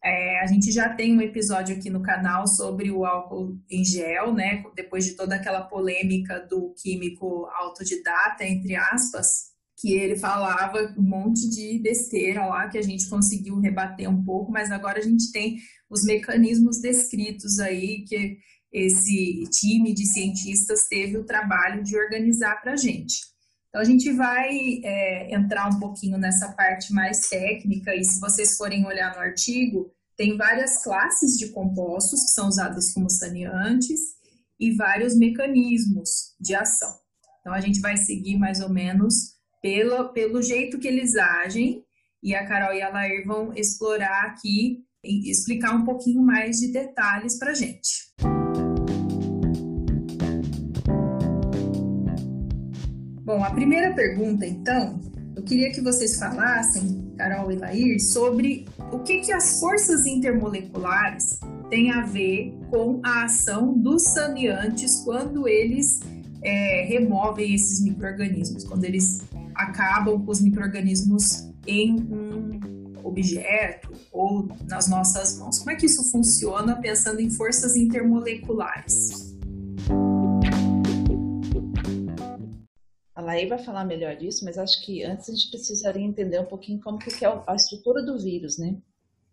É, 0.04 0.40
a 0.40 0.46
gente 0.46 0.72
já 0.72 0.92
tem 0.94 1.16
um 1.16 1.20
episódio 1.20 1.76
aqui 1.76 1.88
no 1.88 2.02
canal 2.02 2.46
sobre 2.48 2.90
o 2.90 3.04
álcool 3.04 3.56
em 3.70 3.84
gel, 3.84 4.34
né? 4.34 4.64
Depois 4.74 5.04
de 5.04 5.14
toda 5.14 5.36
aquela 5.36 5.62
polêmica 5.62 6.40
do 6.40 6.74
químico 6.82 7.46
autodidata, 7.56 8.44
entre 8.44 8.74
aspas, 8.74 9.52
que 9.78 9.92
ele 9.92 10.16
falava 10.16 10.92
um 10.98 11.02
monte 11.02 11.48
de 11.48 11.78
besteira 11.80 12.44
lá 12.46 12.68
que 12.68 12.78
a 12.78 12.82
gente 12.82 13.08
conseguiu 13.08 13.60
rebater 13.60 14.10
um 14.10 14.24
pouco, 14.24 14.50
mas 14.50 14.72
agora 14.72 14.98
a 14.98 15.02
gente 15.02 15.30
tem 15.30 15.56
os 15.88 16.04
mecanismos 16.04 16.80
descritos 16.80 17.60
aí 17.60 18.04
que 18.04 18.38
esse 18.72 19.44
time 19.50 19.94
de 19.94 20.06
cientistas 20.06 20.88
teve 20.88 21.16
o 21.16 21.24
trabalho 21.24 21.82
de 21.84 21.96
organizar 21.96 22.60
para 22.60 22.72
a 22.72 22.76
gente. 22.76 23.31
Então 23.72 23.80
a 23.80 23.84
gente 23.86 24.12
vai 24.12 24.50
é, 24.84 25.34
entrar 25.34 25.66
um 25.74 25.80
pouquinho 25.80 26.18
nessa 26.18 26.52
parte 26.52 26.92
mais 26.92 27.20
técnica 27.30 27.96
e 27.96 28.04
se 28.04 28.20
vocês 28.20 28.54
forem 28.54 28.84
olhar 28.84 29.14
no 29.14 29.20
artigo, 29.22 29.90
tem 30.14 30.36
várias 30.36 30.84
classes 30.84 31.38
de 31.38 31.48
compostos 31.48 32.20
que 32.20 32.32
são 32.32 32.48
usadas 32.48 32.92
como 32.92 33.08
saneantes 33.08 33.98
e 34.60 34.72
vários 34.72 35.16
mecanismos 35.16 36.34
de 36.38 36.54
ação. 36.54 36.94
Então 37.40 37.54
a 37.54 37.62
gente 37.62 37.80
vai 37.80 37.96
seguir 37.96 38.36
mais 38.36 38.60
ou 38.60 38.68
menos 38.68 39.36
pela, 39.62 40.12
pelo 40.12 40.42
jeito 40.42 40.78
que 40.78 40.86
eles 40.86 41.16
agem, 41.16 41.82
e 42.22 42.34
a 42.34 42.46
Carol 42.46 42.74
e 42.74 42.82
a 42.82 42.90
Lair 42.90 43.26
vão 43.26 43.54
explorar 43.54 44.26
aqui 44.26 44.84
e 45.02 45.30
explicar 45.30 45.74
um 45.74 45.84
pouquinho 45.84 46.22
mais 46.22 46.58
de 46.58 46.70
detalhes 46.70 47.38
para 47.38 47.54
gente. 47.54 48.12
Bom, 53.32 53.42
a 53.42 53.50
primeira 53.50 53.94
pergunta, 53.94 54.46
então, 54.46 55.00
eu 55.34 55.42
queria 55.42 55.72
que 55.72 55.80
vocês 55.80 56.18
falassem, 56.18 57.14
Carol 57.16 57.50
e 57.50 57.56
Lair, 57.56 57.98
sobre 57.98 58.66
o 58.92 58.98
que, 58.98 59.20
que 59.20 59.32
as 59.32 59.58
forças 59.58 60.04
intermoleculares 60.04 61.40
têm 61.70 61.90
a 61.92 62.02
ver 62.02 62.54
com 62.68 63.00
a 63.02 63.24
ação 63.24 63.72
dos 63.72 64.02
saneantes 64.02 65.00
quando 65.02 65.48
eles 65.48 66.00
é, 66.42 66.84
removem 66.84 67.54
esses 67.54 67.82
micro-organismos, 67.82 68.64
quando 68.64 68.84
eles 68.84 69.22
acabam 69.54 70.22
com 70.22 70.30
os 70.30 70.42
micro-organismos 70.42 71.48
em 71.66 71.94
um 72.02 72.92
objeto 73.02 73.94
ou 74.12 74.46
nas 74.68 74.90
nossas 74.90 75.38
mãos. 75.38 75.58
Como 75.58 75.70
é 75.70 75.74
que 75.74 75.86
isso 75.86 76.04
funciona 76.10 76.76
pensando 76.76 77.18
em 77.18 77.30
forças 77.30 77.76
intermoleculares? 77.76 79.31
Laí 83.22 83.46
vai 83.46 83.58
falar 83.58 83.84
melhor 83.84 84.16
disso, 84.16 84.44
mas 84.44 84.58
acho 84.58 84.84
que 84.84 85.02
antes 85.02 85.28
a 85.28 85.32
gente 85.32 85.50
precisaria 85.50 86.04
entender 86.04 86.40
um 86.40 86.46
pouquinho 86.46 86.80
como 86.80 86.98
que 86.98 87.24
é 87.24 87.42
a 87.46 87.54
estrutura 87.54 88.02
do 88.02 88.18
vírus, 88.18 88.58
né? 88.58 88.76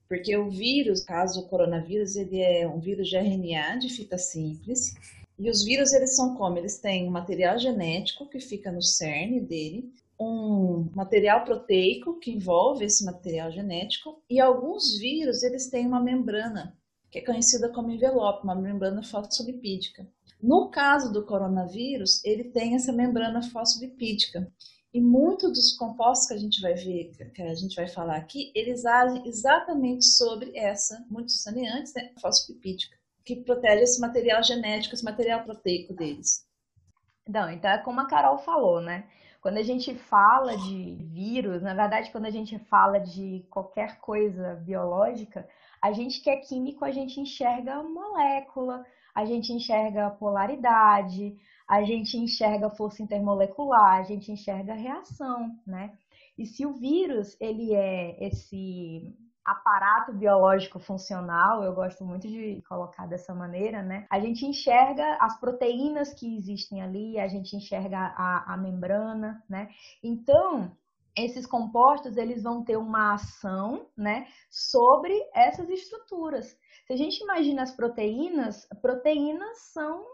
Porque 0.08 0.36
o 0.36 0.50
vírus, 0.50 1.04
caso 1.04 1.42
o 1.42 1.48
coronavírus, 1.48 2.16
ele 2.16 2.42
é 2.42 2.68
um 2.68 2.80
vírus 2.80 3.08
de 3.08 3.16
RNA 3.16 3.78
de 3.78 3.90
fita 3.90 4.18
simples. 4.18 4.96
E 5.38 5.50
os 5.50 5.64
vírus, 5.64 5.94
eles 5.94 6.16
são 6.16 6.36
como? 6.36 6.58
Eles 6.58 6.80
têm 6.80 7.08
um 7.08 7.12
material 7.12 7.58
genético 7.60 8.28
que 8.28 8.40
fica 8.40 8.72
no 8.72 8.82
cerne 8.82 9.40
dele, 9.40 9.94
um 10.20 10.90
material 10.94 11.46
proteico 11.46 12.20
que 12.20 12.32
envolve 12.32 12.84
esse 12.84 13.06
material 13.06 13.52
genético 13.52 14.22
e 14.30 14.40
alguns 14.40 14.98
vírus 14.98 15.44
eles 15.44 15.70
têm 15.70 15.88
uma 15.88 16.02
membrana 16.02 16.78
que 17.10 17.20
é 17.20 17.26
conhecida 17.26 17.70
como 17.70 17.90
envelope, 17.90 18.44
uma 18.44 18.54
membrana 18.54 19.02
fosfolipídica. 19.02 20.08
No 20.42 20.70
caso 20.70 21.12
do 21.12 21.26
coronavírus, 21.26 22.24
ele 22.24 22.46
tem 22.46 22.76
essa 22.76 22.94
membrana 22.94 23.42
fosfolipídica. 23.42 24.50
E 24.94 25.02
muitos 25.02 25.52
dos 25.52 25.78
compostos 25.78 26.28
que 26.28 26.34
a 26.34 26.38
gente 26.38 26.62
vai 26.62 26.74
ver, 26.74 27.12
que 27.34 27.42
a 27.42 27.54
gente 27.54 27.76
vai 27.76 27.88
falar 27.88 28.16
aqui, 28.16 28.52
eles 28.56 28.86
agem 28.86 29.28
exatamente 29.28 30.06
sobre 30.06 30.58
essa, 30.58 31.06
muitos 31.10 31.44
saneantes, 31.44 31.94
né, 31.94 32.12
fosfolipídica, 32.20 32.98
que 33.24 33.36
protege 33.36 33.84
esse 33.84 34.02
material 34.02 34.42
genético, 34.42 34.96
esse 34.96 35.04
material 35.04 35.44
proteico 35.44 35.94
deles. 35.94 36.48
Não, 37.28 37.50
então 37.52 37.70
é 37.70 37.78
como 37.78 38.00
a 38.00 38.08
Carol 38.08 38.40
falou, 38.40 38.82
né? 38.82 39.08
Quando 39.42 39.58
a 39.58 39.64
gente 39.64 39.94
fala 39.94 40.58
de 40.58 40.96
vírus, 41.12 41.62
na 41.62 41.74
verdade, 41.74 42.12
quando 42.12 42.26
a 42.26 42.32
gente 42.32 42.58
fala 42.58 42.98
de 42.98 43.46
qualquer 43.50 44.00
coisa 44.00 44.56
biológica, 44.56 45.48
a 45.82 45.92
gente 45.92 46.22
que 46.22 46.30
é 46.30 46.38
químico, 46.38 46.84
a 46.84 46.92
gente 46.92 47.22
enxerga 47.22 47.84
molécula, 47.84 48.84
a 49.14 49.26
gente 49.26 49.52
enxerga 49.52 50.10
polaridade, 50.12 51.36
a 51.68 51.84
gente 51.84 52.18
enxerga 52.18 52.70
força 52.70 53.04
intermolecular, 53.04 54.00
a 54.00 54.04
gente 54.04 54.32
enxerga 54.32 54.74
reação, 54.74 55.52
né? 55.66 55.94
E 56.38 56.46
se 56.46 56.66
o 56.66 56.74
vírus, 56.74 57.36
ele 57.40 57.76
é 57.76 58.28
esse 58.28 59.14
aparato 59.44 60.14
biológico 60.14 60.80
funcional, 60.80 61.64
eu 61.64 61.74
gosto 61.74 62.06
muito 62.06 62.28
de 62.28 62.62
colocar 62.68 63.08
dessa 63.08 63.34
maneira, 63.34 63.82
né? 63.82 64.06
A 64.10 64.20
gente 64.20 64.46
enxerga 64.46 65.18
as 65.20 65.40
proteínas 65.40 66.14
que 66.14 66.38
existem 66.38 66.82
ali, 66.82 67.20
a 67.20 67.28
gente 67.28 67.56
enxerga 67.56 67.98
a, 67.98 68.54
a 68.54 68.58
membrana, 68.58 69.44
né? 69.50 69.70
Então, 70.04 70.72
esses 71.26 71.46
compostos 71.46 72.18
eles 72.18 72.44
vão 72.44 72.64
ter 72.64 72.78
uma 72.78 73.14
ação, 73.14 73.88
né, 73.98 74.28
sobre 74.50 75.14
essas 75.34 75.70
estruturas. 75.70 76.58
Se 76.86 76.94
a 76.94 76.96
gente 76.96 77.22
imagina 77.22 77.64
as 77.64 77.72
proteínas, 77.76 78.68
proteínas 78.82 79.58
são 79.74 80.06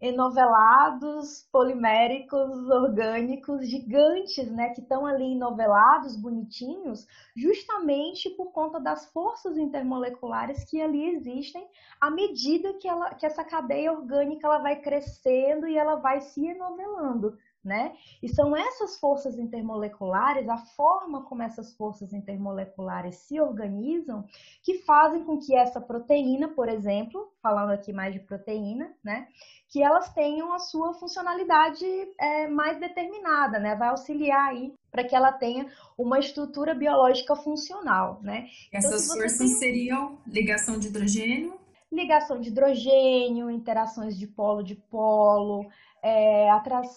enovelados, 0.00 1.46
poliméricos, 1.52 2.70
orgânicos 2.70 3.68
gigantes, 3.68 4.50
né, 4.50 4.70
que 4.70 4.80
estão 4.80 5.04
ali 5.04 5.32
enovelados, 5.32 6.16
bonitinhos, 6.16 7.06
justamente 7.36 8.30
por 8.30 8.50
conta 8.50 8.80
das 8.80 9.12
forças 9.12 9.58
intermoleculares 9.58 10.64
que 10.64 10.80
ali 10.80 11.16
existem 11.16 11.68
à 12.00 12.10
medida 12.10 12.72
que, 12.80 12.88
ela, 12.88 13.14
que 13.14 13.26
essa 13.26 13.44
cadeia 13.44 13.92
orgânica 13.92 14.46
ela 14.46 14.62
vai 14.62 14.80
crescendo 14.80 15.68
e 15.68 15.76
ela 15.76 15.96
vai 15.96 16.20
se 16.22 16.46
enovelando. 16.46 17.36
Né? 17.62 17.92
E 18.22 18.28
são 18.28 18.56
essas 18.56 18.98
forças 18.98 19.38
intermoleculares, 19.38 20.48
a 20.48 20.56
forma 20.56 21.24
como 21.24 21.42
essas 21.42 21.74
forças 21.74 22.14
intermoleculares 22.14 23.16
se 23.16 23.38
organizam, 23.38 24.24
que 24.62 24.78
fazem 24.78 25.24
com 25.24 25.38
que 25.38 25.54
essa 25.54 25.78
proteína, 25.78 26.48
por 26.48 26.70
exemplo, 26.70 27.30
falando 27.42 27.70
aqui 27.70 27.92
mais 27.92 28.14
de 28.14 28.20
proteína, 28.20 28.90
né, 29.04 29.28
que 29.68 29.82
elas 29.82 30.12
tenham 30.12 30.52
a 30.52 30.58
sua 30.58 30.94
funcionalidade 30.94 31.84
é, 32.18 32.48
mais 32.48 32.78
determinada, 32.78 33.58
né, 33.58 33.76
vai 33.76 33.88
auxiliar 33.88 34.48
aí 34.48 34.72
para 34.90 35.04
que 35.04 35.14
ela 35.14 35.32
tenha 35.32 35.66
uma 35.96 36.18
estrutura 36.18 36.74
biológica 36.74 37.36
funcional, 37.36 38.20
né. 38.22 38.48
Então, 38.68 38.78
essas 38.78 39.06
forças 39.06 39.38
tem... 39.38 39.48
seriam 39.48 40.18
ligação 40.26 40.78
de 40.78 40.88
hidrogênio? 40.88 41.58
Ligação 41.92 42.40
de 42.40 42.48
hidrogênio, 42.50 43.50
interações 43.50 44.16
de 44.16 44.26
polo 44.26 44.62
de 44.62 44.76
polo, 44.76 45.68
é, 46.02 46.48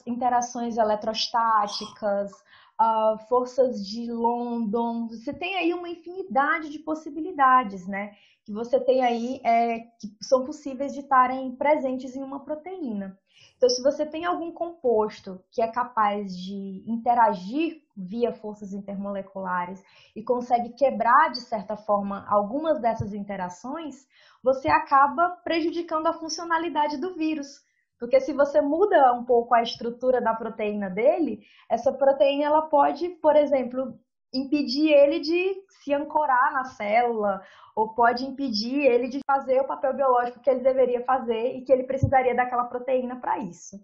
interações 0.05 0.77
eletrostáticas, 0.77 2.31
uh, 2.79 3.17
forças 3.27 3.85
de 3.85 4.11
London. 4.11 5.07
Você 5.07 5.33
tem 5.33 5.55
aí 5.55 5.73
uma 5.73 5.89
infinidade 5.89 6.69
de 6.69 6.79
possibilidades, 6.79 7.87
né? 7.87 8.15
Que 8.45 8.51
você 8.51 8.79
tem 8.79 9.03
aí 9.03 9.39
é, 9.43 9.79
que 9.79 10.15
são 10.21 10.43
possíveis 10.43 10.93
de 10.93 10.99
estarem 10.99 11.55
presentes 11.55 12.15
em 12.15 12.23
uma 12.23 12.43
proteína. 12.43 13.17
Então, 13.55 13.69
se 13.69 13.81
você 13.81 14.05
tem 14.05 14.25
algum 14.25 14.51
composto 14.51 15.41
que 15.49 15.61
é 15.61 15.67
capaz 15.67 16.37
de 16.37 16.83
interagir 16.85 17.81
via 17.95 18.33
forças 18.33 18.73
intermoleculares 18.73 19.81
e 20.15 20.21
consegue 20.21 20.73
quebrar, 20.73 21.31
de 21.31 21.41
certa 21.41 21.77
forma, 21.77 22.25
algumas 22.27 22.81
dessas 22.81 23.13
interações, 23.13 24.05
você 24.43 24.67
acaba 24.67 25.29
prejudicando 25.43 26.07
a 26.07 26.13
funcionalidade 26.13 26.97
do 26.97 27.15
vírus 27.15 27.63
porque 28.03 28.19
se 28.19 28.33
você 28.33 28.59
muda 28.59 29.13
um 29.13 29.23
pouco 29.23 29.55
a 29.55 29.63
estrutura 29.63 30.19
da 30.19 30.33
proteína 30.33 30.89
dele, 30.89 31.39
essa 31.69 31.89
proteína 31.89 32.43
ela 32.43 32.63
pode, 32.63 33.07
por 33.07 33.33
exemplo, 33.33 33.97
impedir 34.33 34.91
ele 34.91 35.21
de 35.21 35.55
se 35.69 35.93
ancorar 35.93 36.51
na 36.51 36.65
célula 36.65 37.41
ou 37.73 37.95
pode 37.95 38.25
impedir 38.25 38.81
ele 38.81 39.07
de 39.07 39.19
fazer 39.25 39.61
o 39.61 39.67
papel 39.67 39.93
biológico 39.93 40.41
que 40.41 40.49
ele 40.49 40.59
deveria 40.59 41.05
fazer 41.05 41.55
e 41.55 41.61
que 41.61 41.71
ele 41.71 41.83
precisaria 41.83 42.35
daquela 42.35 42.65
proteína 42.65 43.15
para 43.21 43.39
isso. 43.39 43.79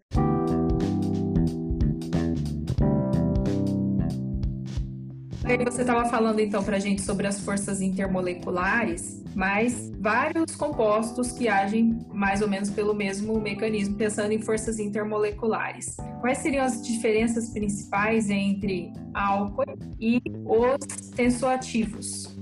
Você 5.50 5.82
estava 5.82 6.06
falando 6.06 6.40
então 6.40 6.64
para 6.64 6.78
a 6.78 6.80
gente 6.80 7.02
sobre 7.02 7.26
as 7.26 7.40
forças 7.40 7.82
intermoleculares, 7.82 9.24
mas 9.36 9.92
vários 10.00 10.56
compostos 10.56 11.32
que 11.32 11.48
agem 11.48 12.06
mais 12.14 12.44
ou 12.44 12.48
menos 12.48 12.70
pelo 12.70 12.94
mesmo 12.94 13.42
mecanismo, 13.42 13.96
pensando 13.96 14.32
em 14.32 14.40
forças 14.40 14.78
intermoleculares. 14.78 15.98
Quais 16.22 16.38
seriam 16.38 16.64
as 16.64 16.86
diferenças 16.86 17.50
principais 17.50 18.30
entre 18.30 18.94
álcool 19.12 19.66
e 20.00 20.22
os 20.46 21.10
tensoativos? 21.16 22.38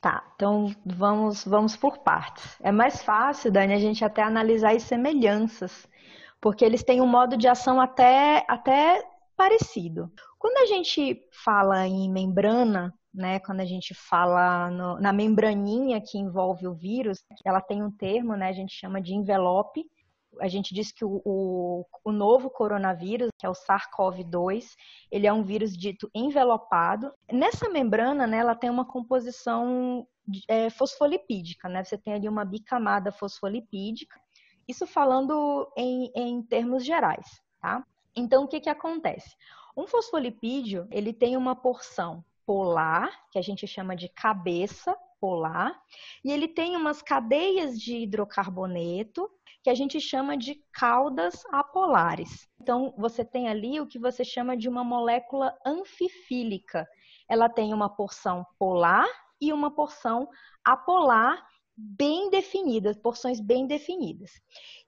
Tá, 0.00 0.22
então 0.36 0.72
vamos, 0.86 1.44
vamos 1.44 1.74
por 1.74 1.98
partes. 1.98 2.56
É 2.62 2.70
mais 2.70 3.02
fácil, 3.02 3.50
Dani, 3.50 3.74
a 3.74 3.80
gente 3.80 4.04
até 4.04 4.22
analisar 4.22 4.76
as 4.76 4.84
semelhanças 4.84 5.90
porque 6.42 6.64
eles 6.64 6.82
têm 6.82 7.00
um 7.00 7.06
modo 7.06 7.36
de 7.36 7.46
ação 7.46 7.80
até, 7.80 8.44
até 8.48 9.00
parecido. 9.36 10.12
Quando 10.40 10.56
a 10.58 10.66
gente 10.66 11.22
fala 11.44 11.86
em 11.86 12.10
membrana, 12.10 12.92
né, 13.14 13.38
quando 13.38 13.60
a 13.60 13.64
gente 13.64 13.94
fala 13.94 14.68
no, 14.68 15.00
na 15.00 15.12
membraninha 15.12 16.00
que 16.00 16.18
envolve 16.18 16.66
o 16.66 16.74
vírus, 16.74 17.22
ela 17.44 17.60
tem 17.60 17.80
um 17.80 17.92
termo, 17.92 18.34
né, 18.34 18.48
a 18.48 18.52
gente 18.52 18.74
chama 18.74 19.00
de 19.00 19.14
envelope. 19.14 19.84
A 20.40 20.48
gente 20.48 20.74
diz 20.74 20.90
que 20.90 21.04
o, 21.04 21.22
o, 21.24 21.86
o 22.04 22.10
novo 22.10 22.50
coronavírus, 22.50 23.28
que 23.38 23.46
é 23.46 23.48
o 23.48 23.54
SARS-CoV-2, 23.54 24.64
ele 25.12 25.28
é 25.28 25.32
um 25.32 25.44
vírus 25.44 25.76
dito 25.76 26.10
envelopado. 26.12 27.12
Nessa 27.30 27.68
membrana, 27.68 28.26
né, 28.26 28.38
ela 28.38 28.56
tem 28.56 28.68
uma 28.68 28.84
composição 28.84 30.04
é, 30.48 30.70
fosfolipídica, 30.70 31.68
né? 31.68 31.84
Você 31.84 31.98
tem 31.98 32.14
ali 32.14 32.28
uma 32.28 32.44
bicamada 32.44 33.12
fosfolipídica 33.12 34.18
isso 34.72 34.86
falando 34.86 35.70
em, 35.76 36.10
em 36.16 36.42
termos 36.42 36.84
gerais, 36.84 37.40
tá? 37.60 37.84
Então, 38.16 38.44
o 38.44 38.48
que, 38.48 38.60
que 38.60 38.68
acontece? 38.68 39.36
Um 39.76 39.86
fosfolipídio, 39.86 40.86
ele 40.90 41.12
tem 41.12 41.36
uma 41.36 41.54
porção 41.54 42.24
polar, 42.44 43.10
que 43.30 43.38
a 43.38 43.42
gente 43.42 43.66
chama 43.66 43.94
de 43.94 44.08
cabeça 44.08 44.96
polar, 45.20 45.80
e 46.24 46.32
ele 46.32 46.48
tem 46.48 46.76
umas 46.76 47.00
cadeias 47.00 47.78
de 47.78 47.98
hidrocarboneto, 47.98 49.30
que 49.62 49.70
a 49.70 49.74
gente 49.74 50.00
chama 50.00 50.36
de 50.36 50.56
caudas 50.72 51.44
apolares. 51.52 52.48
Então, 52.60 52.92
você 52.98 53.24
tem 53.24 53.48
ali 53.48 53.78
o 53.78 53.86
que 53.86 53.98
você 53.98 54.24
chama 54.24 54.56
de 54.56 54.68
uma 54.68 54.82
molécula 54.82 55.56
anfifílica. 55.64 56.88
Ela 57.28 57.48
tem 57.48 57.72
uma 57.72 57.88
porção 57.88 58.44
polar 58.58 59.06
e 59.40 59.52
uma 59.52 59.70
porção 59.70 60.28
apolar, 60.64 61.46
bem 61.76 62.30
definidas, 62.30 62.96
porções 62.96 63.40
bem 63.40 63.66
definidas. 63.66 64.30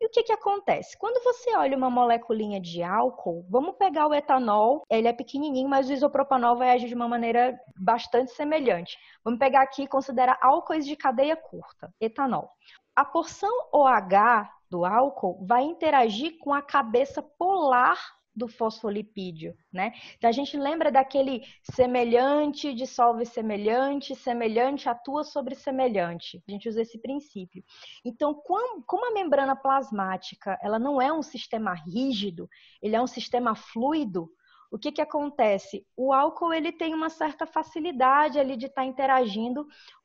E 0.01 0.07
o 0.07 0.11
que, 0.11 0.23
que 0.23 0.33
acontece? 0.33 0.97
Quando 0.99 1.23
você 1.23 1.57
olha 1.57 1.77
uma 1.77 1.91
moléculinha 1.91 2.61
de 2.61 2.83
álcool, 2.83 3.47
vamos 3.49 3.77
pegar 3.77 4.07
o 4.07 4.15
etanol, 4.15 4.83
ele 4.91 5.09
é 5.09 5.13
pequenininho, 5.13 5.69
mas 5.69 5.89
o 5.89 5.93
isopropanol 5.93 6.57
vai 6.57 6.71
agir 6.71 6.89
de 6.89 6.95
uma 6.95 7.09
maneira 7.09 7.59
bastante 7.77 8.33
semelhante. 8.33 8.97
Vamos 9.25 9.39
pegar 9.39 9.63
aqui 9.63 9.85
e 9.85 9.89
considerar 9.89 10.39
álcoois 10.41 10.87
de 10.87 10.97
cadeia 10.97 11.37
curta, 11.37 11.93
etanol. 12.01 12.51
A 12.95 13.05
porção 13.05 13.51
OH 13.73 14.49
do 14.71 14.85
álcool 14.85 15.45
vai 15.47 15.63
interagir 15.63 16.39
com 16.39 16.53
a 16.53 16.63
cabeça 16.63 17.23
polar 17.23 17.99
do 18.35 18.49
fosfolipídio, 18.49 19.57
né? 19.73 19.93
Então 20.17 20.29
a 20.29 20.33
gente 20.33 20.57
lembra 20.57 20.91
daquele 20.91 21.43
semelhante 21.63 22.75
dissolve 22.75 23.25
semelhante, 23.25 24.15
semelhante 24.15 24.89
atua 24.89 25.25
sobre 25.25 25.55
semelhante. 25.55 26.43
A 26.49 26.51
gente 26.51 26.69
usa 26.69 26.83
esse 26.83 26.99
princípio. 26.99 27.65
Então, 28.05 28.35
como 28.35 29.07
a 29.07 29.15
membrana 29.15 29.55
plasmática, 29.55 30.59
ela 30.63 30.79
não 30.79 31.01
é 31.01 31.13
um 31.13 31.23
sistema 31.23 31.75
rígido, 31.75 32.49
ele 32.83 32.97
é 32.97 33.01
um 33.01 33.07
sistema 33.07 33.55
fluido, 33.55 34.29
o 34.75 34.79
que, 34.79 34.91
que 34.91 35.01
acontece? 35.01 35.87
O 35.97 36.13
álcool 36.13 36.53
ele 36.53 36.73
tem 36.73 36.95
uma 36.95 37.09
certa 37.09 37.47
facilidade 37.47 38.41
ali 38.41 38.57
de 38.57 38.67
estar 38.67 38.83
tá 38.83 38.89
interagindo 38.89 39.65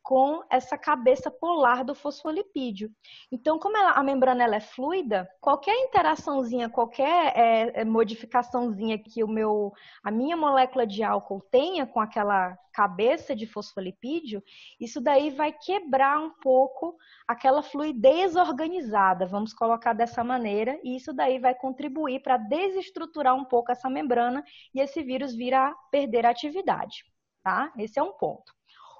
com 0.09 0.43
essa 0.49 0.75
cabeça 0.75 1.29
polar 1.29 1.85
do 1.85 1.93
fosfolipídio. 1.93 2.89
Então, 3.31 3.59
como 3.59 3.77
ela, 3.77 3.91
a 3.91 4.01
membrana 4.01 4.43
ela 4.43 4.55
é 4.55 4.59
fluida, 4.59 5.29
qualquer 5.39 5.75
interaçãozinha, 5.75 6.67
qualquer 6.67 7.37
é, 7.37 7.81
é, 7.81 7.85
modificaçãozinha 7.85 8.97
que 8.97 9.23
o 9.23 9.27
meu, 9.27 9.71
a 10.03 10.09
minha 10.09 10.35
molécula 10.35 10.87
de 10.87 11.03
álcool 11.03 11.45
tenha 11.51 11.85
com 11.85 11.99
aquela 11.99 12.57
cabeça 12.73 13.35
de 13.35 13.45
fosfolipídio, 13.45 14.41
isso 14.79 14.99
daí 14.99 15.29
vai 15.29 15.53
quebrar 15.53 16.19
um 16.19 16.31
pouco 16.41 16.97
aquela 17.27 17.61
fluidez 17.61 18.35
organizada, 18.35 19.27
vamos 19.27 19.53
colocar 19.53 19.93
dessa 19.93 20.23
maneira, 20.23 20.79
e 20.83 20.95
isso 20.95 21.13
daí 21.13 21.37
vai 21.37 21.53
contribuir 21.53 22.23
para 22.23 22.35
desestruturar 22.35 23.35
um 23.35 23.45
pouco 23.45 23.71
essa 23.71 23.87
membrana 23.87 24.43
e 24.73 24.79
esse 24.79 25.03
vírus 25.03 25.35
vir 25.35 25.53
a 25.53 25.71
perder 25.91 26.25
a 26.25 26.31
atividade, 26.31 27.05
tá? 27.43 27.71
Esse 27.77 27.99
é 27.99 28.01
um 28.01 28.13
ponto. 28.13 28.57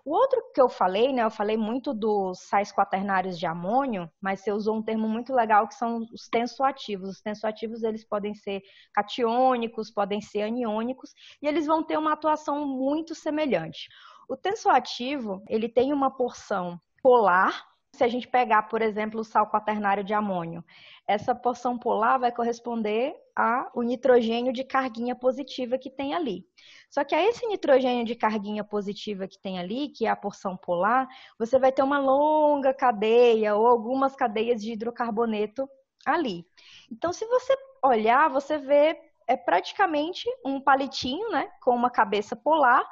O 0.10 0.13
outro 0.13 0.41
que 0.56 0.60
eu 0.60 0.67
falei, 0.67 1.13
né, 1.13 1.24
eu 1.24 1.30
falei 1.30 1.56
muito 1.56 1.93
dos 1.93 2.39
sais 2.39 2.72
quaternários 2.72 3.38
de 3.38 3.45
amônio, 3.45 4.10
mas 4.19 4.39
você 4.39 4.52
usou 4.52 4.76
um 4.76 4.82
termo 4.82 5.08
muito 5.08 5.32
legal 5.36 5.67
que 5.67 5.76
são 5.76 6.00
os 6.12 6.28
tensoativos. 6.28 7.10
Os 7.10 7.22
tensoativos, 7.22 7.84
eles 7.84 8.04
podem 8.04 8.34
ser 8.34 8.63
catiônicos, 8.91 9.91
podem 9.91 10.19
ser 10.19 10.41
aniônicos, 10.41 11.13
e 11.39 11.48
eles 11.48 11.67
vão 11.67 11.84
ter 11.84 11.95
uma 11.95 12.13
atuação 12.13 12.65
muito 12.65 13.13
semelhante. 13.13 13.88
O 14.28 14.36
tensoativo, 14.36 15.43
ele 15.48 15.69
tem 15.69 15.93
uma 15.93 16.10
porção 16.10 16.82
polar, 17.04 17.69
se 17.93 18.04
a 18.04 18.08
gente 18.08 18.28
pegar, 18.28 18.63
por 18.63 18.82
exemplo, 18.82 19.19
o 19.19 19.23
sal 19.23 19.47
quaternário 19.47 20.04
de 20.04 20.13
amônio, 20.13 20.63
essa 21.08 21.34
porção 21.34 21.78
polar 21.78 22.19
vai 22.19 22.32
corresponder 22.32 23.15
ao 23.36 23.82
nitrogênio 23.82 24.54
de 24.54 24.63
carguinha 24.63 25.15
positiva 25.15 25.78
que 25.78 25.89
tem 25.89 26.13
ali. 26.13 26.45
Só 26.89 27.04
que 27.04 27.15
a 27.15 27.23
esse 27.23 27.45
nitrogênio 27.47 28.06
de 28.06 28.15
carguinha 28.15 28.63
positiva 28.63 29.28
que 29.28 29.39
tem 29.39 29.60
ali, 29.60 29.89
que 29.89 30.06
é 30.06 30.10
a 30.10 30.15
porção 30.15 30.56
polar, 30.56 31.08
você 31.38 31.58
vai 31.58 31.71
ter 31.71 31.84
uma 31.84 31.99
longa 31.99 32.73
cadeia 32.73 33.56
ou 33.56 33.67
algumas 33.67 34.15
cadeias 34.15 34.62
de 34.62 34.73
hidrocarboneto 34.73 35.67
ali. 36.06 36.45
Então, 36.91 37.12
se 37.12 37.25
você 37.25 37.56
olhar, 37.84 38.30
você 38.30 38.58
vê 38.58 38.97
é 39.28 39.38
praticamente 39.38 40.28
um 40.43 40.60
palitinho, 40.60 41.30
né, 41.30 41.52
com 41.62 41.75
uma 41.75 41.91
cabeça 41.91 42.36
polar 42.36 42.84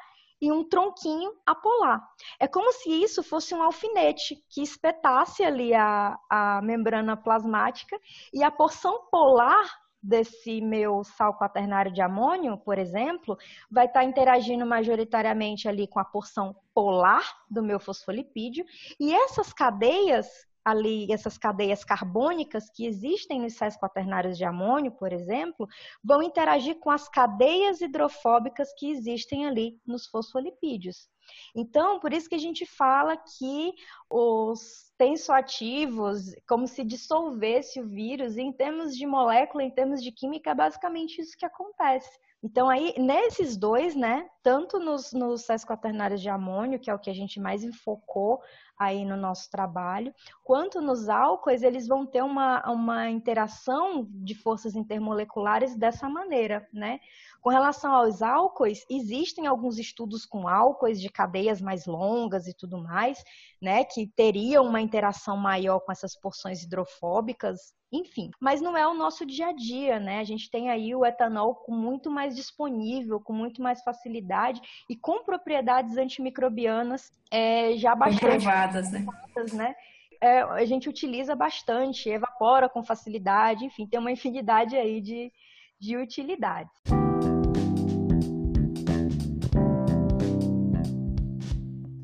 e 0.41 0.51
um 0.51 0.63
tronquinho 0.63 1.33
apolar. 1.45 2.07
É 2.39 2.47
como 2.47 2.71
se 2.71 2.89
isso 2.89 3.23
fosse 3.23 3.53
um 3.53 3.61
alfinete 3.61 4.43
que 4.49 4.61
espetasse 4.61 5.43
ali 5.43 5.73
a, 5.73 6.17
a 6.29 6.61
membrana 6.61 7.17
plasmática 7.17 7.99
e 8.33 8.43
a 8.43 8.51
porção 8.51 9.07
polar 9.11 9.87
desse 10.01 10.61
meu 10.61 11.03
sal 11.03 11.37
quaternário 11.37 11.91
de 11.91 12.01
amônio, 12.01 12.57
por 12.57 12.77
exemplo, 12.77 13.37
vai 13.69 13.87
estar 13.87 14.03
interagindo 14.03 14.65
majoritariamente 14.65 15.67
ali 15.67 15.87
com 15.87 15.99
a 15.99 16.05
porção 16.05 16.55
polar 16.73 17.23
do 17.49 17.63
meu 17.63 17.79
fosfolipídio 17.79 18.65
e 18.99 19.13
essas 19.13 19.51
cadeias 19.51 20.46
ali 20.67 21.11
essas 21.11 21.37
cadeias 21.37 21.83
carbônicas 21.83 22.69
que 22.69 22.85
existem 22.85 23.39
nos 23.39 23.53
sais 23.55 23.77
quaternários 23.77 24.37
de 24.37 24.43
amônio, 24.43 24.91
por 24.91 25.13
exemplo, 25.13 25.67
vão 26.03 26.21
interagir 26.21 26.77
com 26.79 26.91
as 26.91 27.07
cadeias 27.07 27.79
hidrofóbicas 27.79 28.73
que 28.77 28.89
existem 28.89 29.45
ali 29.45 29.79
nos 29.85 30.05
fosfolipídios. 30.07 31.07
Então, 31.55 31.99
por 31.99 32.13
isso 32.13 32.29
que 32.29 32.35
a 32.35 32.39
gente 32.39 32.65
fala 32.65 33.17
que 33.17 33.73
os 34.09 34.91
tensoativos, 34.97 36.33
como 36.47 36.67
se 36.67 36.83
dissolvesse 36.83 37.79
o 37.79 37.87
vírus, 37.87 38.37
em 38.37 38.51
termos 38.51 38.95
de 38.95 39.05
molécula, 39.05 39.63
em 39.63 39.71
termos 39.71 40.01
de 40.01 40.11
química, 40.11 40.51
é 40.51 40.55
basicamente 40.55 41.21
isso 41.21 41.37
que 41.37 41.45
acontece. 41.45 42.09
Então, 42.43 42.69
aí, 42.69 42.93
nesses 42.97 43.57
dois, 43.57 43.95
né, 43.95 44.29
tanto 44.43 44.79
nos, 44.79 45.11
nos 45.11 45.41
sais 45.41 45.65
quaternários 45.65 46.21
de 46.21 46.29
amônio, 46.29 46.79
que 46.79 46.89
é 46.89 46.93
o 46.93 46.99
que 46.99 47.09
a 47.09 47.13
gente 47.13 47.39
mais 47.39 47.63
enfocou 47.63 48.41
aí 48.77 49.03
no 49.05 49.17
nosso 49.17 49.49
trabalho, 49.49 50.13
quanto 50.43 50.81
nos 50.81 51.09
álcoois, 51.09 51.63
eles 51.63 51.87
vão 51.87 52.05
ter 52.05 52.23
uma, 52.23 52.61
uma 52.69 53.09
interação 53.09 54.07
de 54.09 54.35
forças 54.35 54.75
intermoleculares 54.75 55.75
dessa 55.75 56.07
maneira, 56.07 56.67
né? 56.71 56.99
Com 57.41 57.49
relação 57.49 57.93
aos 57.93 58.21
álcoois, 58.21 58.85
existem 58.89 59.47
alguns 59.47 59.77
estudos 59.79 60.25
com 60.25 60.47
álcoois 60.47 60.99
de 60.99 61.09
cadeias 61.09 61.61
mais 61.61 61.85
longas 61.85 62.47
e 62.47 62.53
tudo 62.53 62.77
mais, 62.77 63.23
né, 63.61 63.83
que 63.83 64.07
teriam 64.07 64.65
uma 64.65 64.81
interação 64.81 65.37
maior 65.37 65.79
com 65.79 65.91
essas 65.91 66.15
porções 66.15 66.63
hidrofóbicas, 66.63 67.73
enfim. 67.91 68.29
Mas 68.39 68.61
não 68.61 68.77
é 68.77 68.85
o 68.87 68.93
nosso 68.93 69.25
dia 69.25 69.47
a 69.47 69.51
dia, 69.53 69.99
né? 69.99 70.19
A 70.19 70.23
gente 70.23 70.49
tem 70.49 70.69
aí 70.69 70.93
o 70.93 71.05
etanol 71.05 71.55
com 71.55 71.73
muito 71.73 72.11
mais 72.11 72.35
disponível, 72.35 73.19
com 73.19 73.33
muito 73.33 73.61
mais 73.61 73.81
facilidade 73.81 74.61
e 74.89 74.95
com 74.95 75.23
propriedades 75.23 75.97
antimicrobianas 75.97 77.11
é, 77.31 77.75
já 77.77 77.95
bastante 77.95 78.45
comprovadas, 78.45 78.91
né? 78.91 79.05
né? 79.53 79.75
É, 80.21 80.41
a 80.41 80.65
gente 80.65 80.89
utiliza 80.89 81.35
bastante, 81.35 82.09
evapora 82.09 82.67
com 82.67 82.83
facilidade, 82.83 83.63
enfim, 83.65 83.85
tem 83.85 83.99
uma 83.99 84.11
infinidade 84.11 84.75
aí 84.75 84.99
de, 84.99 85.31
de 85.79 85.95
utilidades. 85.95 86.73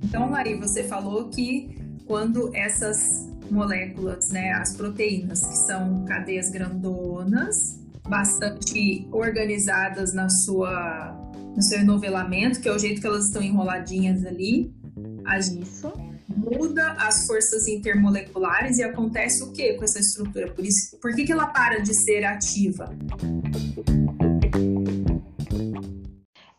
Então, 0.03 0.29
Mari, 0.29 0.55
você 0.59 0.83
falou 0.83 1.27
que 1.31 1.75
quando 2.05 2.55
essas 2.55 3.32
moléculas, 3.53 4.29
né, 4.29 4.51
as 4.53 4.75
proteínas, 4.75 5.45
que 5.45 5.57
são 5.57 6.03
cadeias 6.05 6.49
grandonas, 6.49 7.79
bastante 8.09 9.07
organizadas 9.11 10.13
na 10.13 10.29
sua, 10.29 11.15
no 11.55 11.61
seu 11.61 11.79
enovelamento, 11.79 12.59
que 12.59 12.67
é 12.67 12.71
o 12.73 12.79
jeito 12.79 12.99
que 12.99 13.07
elas 13.07 13.27
estão 13.27 13.41
enroladinhas 13.41 14.25
ali. 14.25 14.73
A 15.25 15.37
Isso. 15.37 15.91
Muda 16.35 16.93
as 16.93 17.27
forças 17.27 17.67
intermoleculares 17.67 18.77
e 18.79 18.83
acontece 18.83 19.43
o 19.43 19.51
que 19.51 19.73
com 19.73 19.83
essa 19.83 19.99
estrutura? 19.99 20.51
Por, 20.51 20.65
isso, 20.65 20.97
por 20.99 21.13
que, 21.15 21.25
que 21.25 21.31
ela 21.31 21.47
para 21.47 21.79
de 21.79 21.93
ser 21.93 22.25
ativa? 22.25 22.89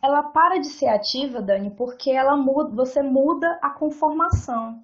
Ela 0.01 0.23
para 0.23 0.59
de 0.59 0.67
ser 0.67 0.87
ativa, 0.87 1.41
Dani, 1.41 1.71
porque 1.71 2.11
ela 2.11 2.37
muda, 2.37 2.69
você 2.75 3.01
muda 3.01 3.59
a 3.61 3.71
conformação. 3.71 4.81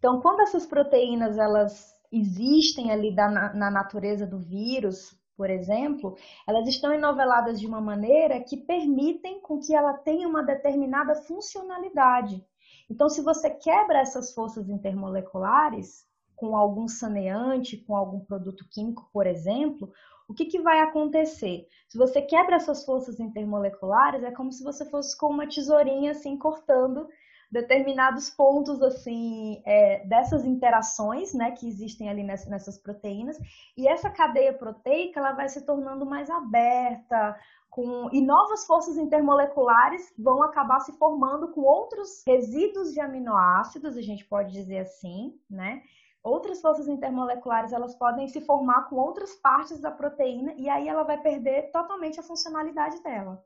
Então, 0.00 0.18
quando 0.22 0.40
essas 0.40 0.64
proteínas 0.64 1.36
elas 1.36 1.94
existem 2.10 2.90
ali 2.90 3.14
da, 3.14 3.28
na 3.52 3.70
natureza 3.70 4.26
do 4.26 4.38
vírus, 4.38 5.14
por 5.36 5.50
exemplo, 5.50 6.16
elas 6.48 6.66
estão 6.66 6.90
enoveladas 6.90 7.60
de 7.60 7.66
uma 7.66 7.82
maneira 7.82 8.40
que 8.40 8.56
permitem 8.56 9.42
com 9.42 9.60
que 9.60 9.74
ela 9.74 9.92
tenha 9.92 10.26
uma 10.26 10.42
determinada 10.42 11.14
funcionalidade. 11.14 12.42
Então, 12.88 13.10
se 13.10 13.20
você 13.20 13.50
quebra 13.50 14.00
essas 14.00 14.32
forças 14.32 14.70
intermoleculares 14.70 16.06
com 16.34 16.56
algum 16.56 16.88
saneante, 16.88 17.76
com 17.76 17.94
algum 17.94 18.20
produto 18.20 18.66
químico, 18.70 19.06
por 19.12 19.26
exemplo, 19.26 19.92
o 20.26 20.32
que, 20.32 20.46
que 20.46 20.62
vai 20.62 20.80
acontecer? 20.80 21.66
Se 21.88 21.98
você 21.98 22.22
quebra 22.22 22.56
essas 22.56 22.86
forças 22.86 23.20
intermoleculares, 23.20 24.22
é 24.22 24.30
como 24.30 24.50
se 24.50 24.64
você 24.64 24.88
fosse 24.88 25.16
com 25.18 25.26
uma 25.26 25.46
tesourinha 25.46 26.12
assim 26.12 26.38
cortando 26.38 27.06
determinados 27.50 28.30
pontos 28.30 28.80
assim 28.80 29.60
é, 29.66 30.06
dessas 30.06 30.44
interações 30.44 31.34
né, 31.34 31.50
que 31.50 31.68
existem 31.68 32.08
ali 32.08 32.22
nessas, 32.22 32.78
proteínas. 32.78 33.36
E 33.76 33.88
essa 33.88 34.08
cadeia 34.08 34.54
proteica 34.54 35.18
ela 35.18 35.32
vai 35.32 35.48
se 35.48 35.64
tornando 35.66 36.06
mais 36.06 36.30
aberta 36.30 37.36
com 37.68 38.08
e 38.12 38.20
novas 38.20 38.66
forças 38.66 38.96
intermoleculares 38.96 40.12
vão 40.18 40.42
acabar 40.42 40.80
se 40.80 40.92
formando 40.92 41.48
com 41.48 41.60
outros 41.60 42.22
resíduos 42.26 42.92
de 42.92 43.00
aminoácidos 43.00 43.96
a 43.96 44.02
gente 44.02 44.24
pode 44.24 44.52
dizer 44.52 44.80
assim 44.80 45.34
né. 45.48 45.82
Outras 46.22 46.60
forças 46.60 46.86
intermoleculares 46.86 47.72
elas 47.72 47.94
podem 47.94 48.28
se 48.28 48.42
formar 48.42 48.88
com 48.88 48.96
outras 48.96 49.34
partes 49.34 49.80
da 49.80 49.90
proteína 49.90 50.52
e 50.56 50.68
aí 50.68 50.86
ela 50.86 51.02
vai 51.02 51.20
perder 51.20 51.70
totalmente 51.72 52.20
a 52.20 52.22
funcionalidade 52.22 53.02
dela. 53.02 53.42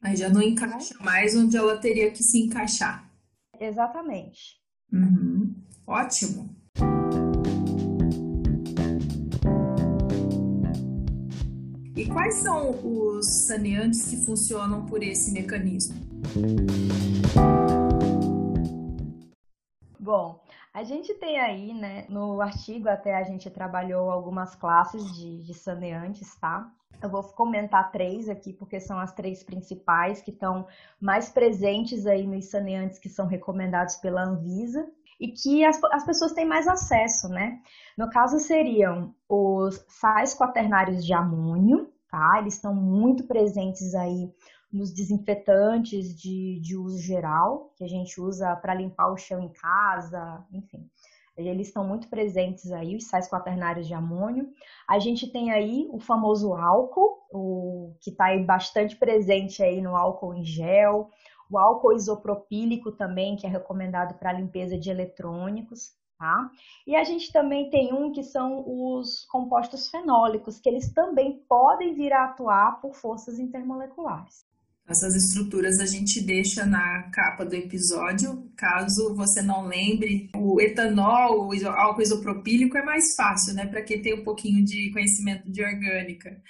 Aí 0.00 0.16
já 0.16 0.28
não 0.28 0.40
encaixa 0.42 0.94
mais 1.00 1.36
onde 1.36 1.56
ela 1.56 1.76
teria 1.78 2.10
que 2.10 2.22
se 2.22 2.38
encaixar 2.38 3.11
Exatamente. 3.62 4.60
Uhum. 4.92 5.54
Ótimo. 5.86 6.50
E 11.94 12.06
quais 12.06 12.34
são 12.34 12.70
os 12.84 13.24
saneantes 13.46 14.08
que 14.08 14.16
funcionam 14.24 14.84
por 14.86 15.00
esse 15.00 15.30
mecanismo? 15.30 15.94
Bom, 20.00 20.42
a 20.74 20.82
gente 20.82 21.12
tem 21.14 21.38
aí, 21.38 21.74
né, 21.74 22.06
no 22.08 22.40
artigo 22.40 22.88
até 22.88 23.14
a 23.14 23.22
gente 23.22 23.50
trabalhou 23.50 24.10
algumas 24.10 24.54
classes 24.54 25.04
de, 25.14 25.42
de 25.42 25.54
saneantes, 25.54 26.34
tá? 26.36 26.70
Eu 27.02 27.10
vou 27.10 27.22
comentar 27.24 27.90
três 27.90 28.28
aqui, 28.28 28.52
porque 28.52 28.80
são 28.80 28.98
as 28.98 29.12
três 29.12 29.42
principais 29.42 30.22
que 30.22 30.30
estão 30.30 30.66
mais 31.00 31.28
presentes 31.28 32.06
aí 32.06 32.26
nos 32.26 32.48
saneantes 32.48 32.98
que 32.98 33.08
são 33.08 33.26
recomendados 33.26 33.96
pela 33.96 34.22
Anvisa 34.22 34.88
e 35.20 35.28
que 35.28 35.64
as, 35.64 35.82
as 35.92 36.04
pessoas 36.04 36.32
têm 36.32 36.46
mais 36.46 36.66
acesso, 36.66 37.28
né? 37.28 37.60
No 37.98 38.08
caso, 38.08 38.38
seriam 38.38 39.14
os 39.28 39.84
sais 39.88 40.34
quaternários 40.34 41.04
de 41.04 41.12
amônio, 41.12 41.92
tá? 42.10 42.36
Eles 42.38 42.54
estão 42.54 42.74
muito 42.74 43.24
presentes 43.24 43.94
aí 43.94 44.32
nos 44.72 44.92
desinfetantes 44.92 46.18
de, 46.18 46.58
de 46.60 46.76
uso 46.76 46.98
geral, 46.98 47.72
que 47.76 47.84
a 47.84 47.88
gente 47.88 48.20
usa 48.20 48.56
para 48.56 48.74
limpar 48.74 49.12
o 49.12 49.16
chão 49.16 49.40
em 49.40 49.52
casa, 49.52 50.44
enfim. 50.52 50.88
Eles 51.36 51.68
estão 51.68 51.86
muito 51.86 52.08
presentes 52.08 52.70
aí, 52.72 52.94
os 52.94 53.06
sais 53.06 53.28
quaternários 53.28 53.86
de 53.86 53.94
amônio. 53.94 54.52
A 54.86 54.98
gente 54.98 55.30
tem 55.30 55.50
aí 55.50 55.88
o 55.90 55.98
famoso 55.98 56.52
álcool, 56.54 57.22
o, 57.32 57.94
que 58.00 58.10
está 58.10 58.26
aí 58.26 58.44
bastante 58.44 58.96
presente 58.96 59.62
aí 59.62 59.80
no 59.80 59.96
álcool 59.96 60.34
em 60.34 60.44
gel. 60.44 61.08
O 61.50 61.58
álcool 61.58 61.94
isopropílico 61.94 62.92
também, 62.92 63.36
que 63.36 63.46
é 63.46 63.48
recomendado 63.48 64.14
para 64.18 64.32
limpeza 64.32 64.78
de 64.78 64.90
eletrônicos. 64.90 65.94
Tá? 66.18 66.50
E 66.86 66.94
a 66.94 67.02
gente 67.02 67.32
também 67.32 67.68
tem 67.68 67.92
um 67.92 68.12
que 68.12 68.22
são 68.22 68.62
os 68.64 69.24
compostos 69.24 69.88
fenólicos, 69.88 70.60
que 70.60 70.68
eles 70.68 70.92
também 70.92 71.42
podem 71.48 71.94
vir 71.94 72.12
a 72.12 72.26
atuar 72.26 72.80
por 72.80 72.94
forças 72.94 73.40
intermoleculares. 73.40 74.46
Essas 74.88 75.14
estruturas 75.14 75.78
a 75.80 75.86
gente 75.86 76.20
deixa 76.20 76.66
na 76.66 77.04
capa 77.10 77.44
do 77.44 77.54
episódio. 77.54 78.50
Caso 78.56 79.14
você 79.14 79.40
não 79.40 79.66
lembre, 79.66 80.30
o 80.34 80.60
etanol, 80.60 81.48
o 81.48 81.68
álcool 81.68 82.02
isopropílico 82.02 82.76
é 82.76 82.84
mais 82.84 83.14
fácil, 83.14 83.54
né? 83.54 83.66
Para 83.66 83.82
quem 83.82 84.02
tem 84.02 84.14
um 84.14 84.24
pouquinho 84.24 84.64
de 84.64 84.90
conhecimento 84.92 85.50
de 85.50 85.62
orgânica. 85.62 86.42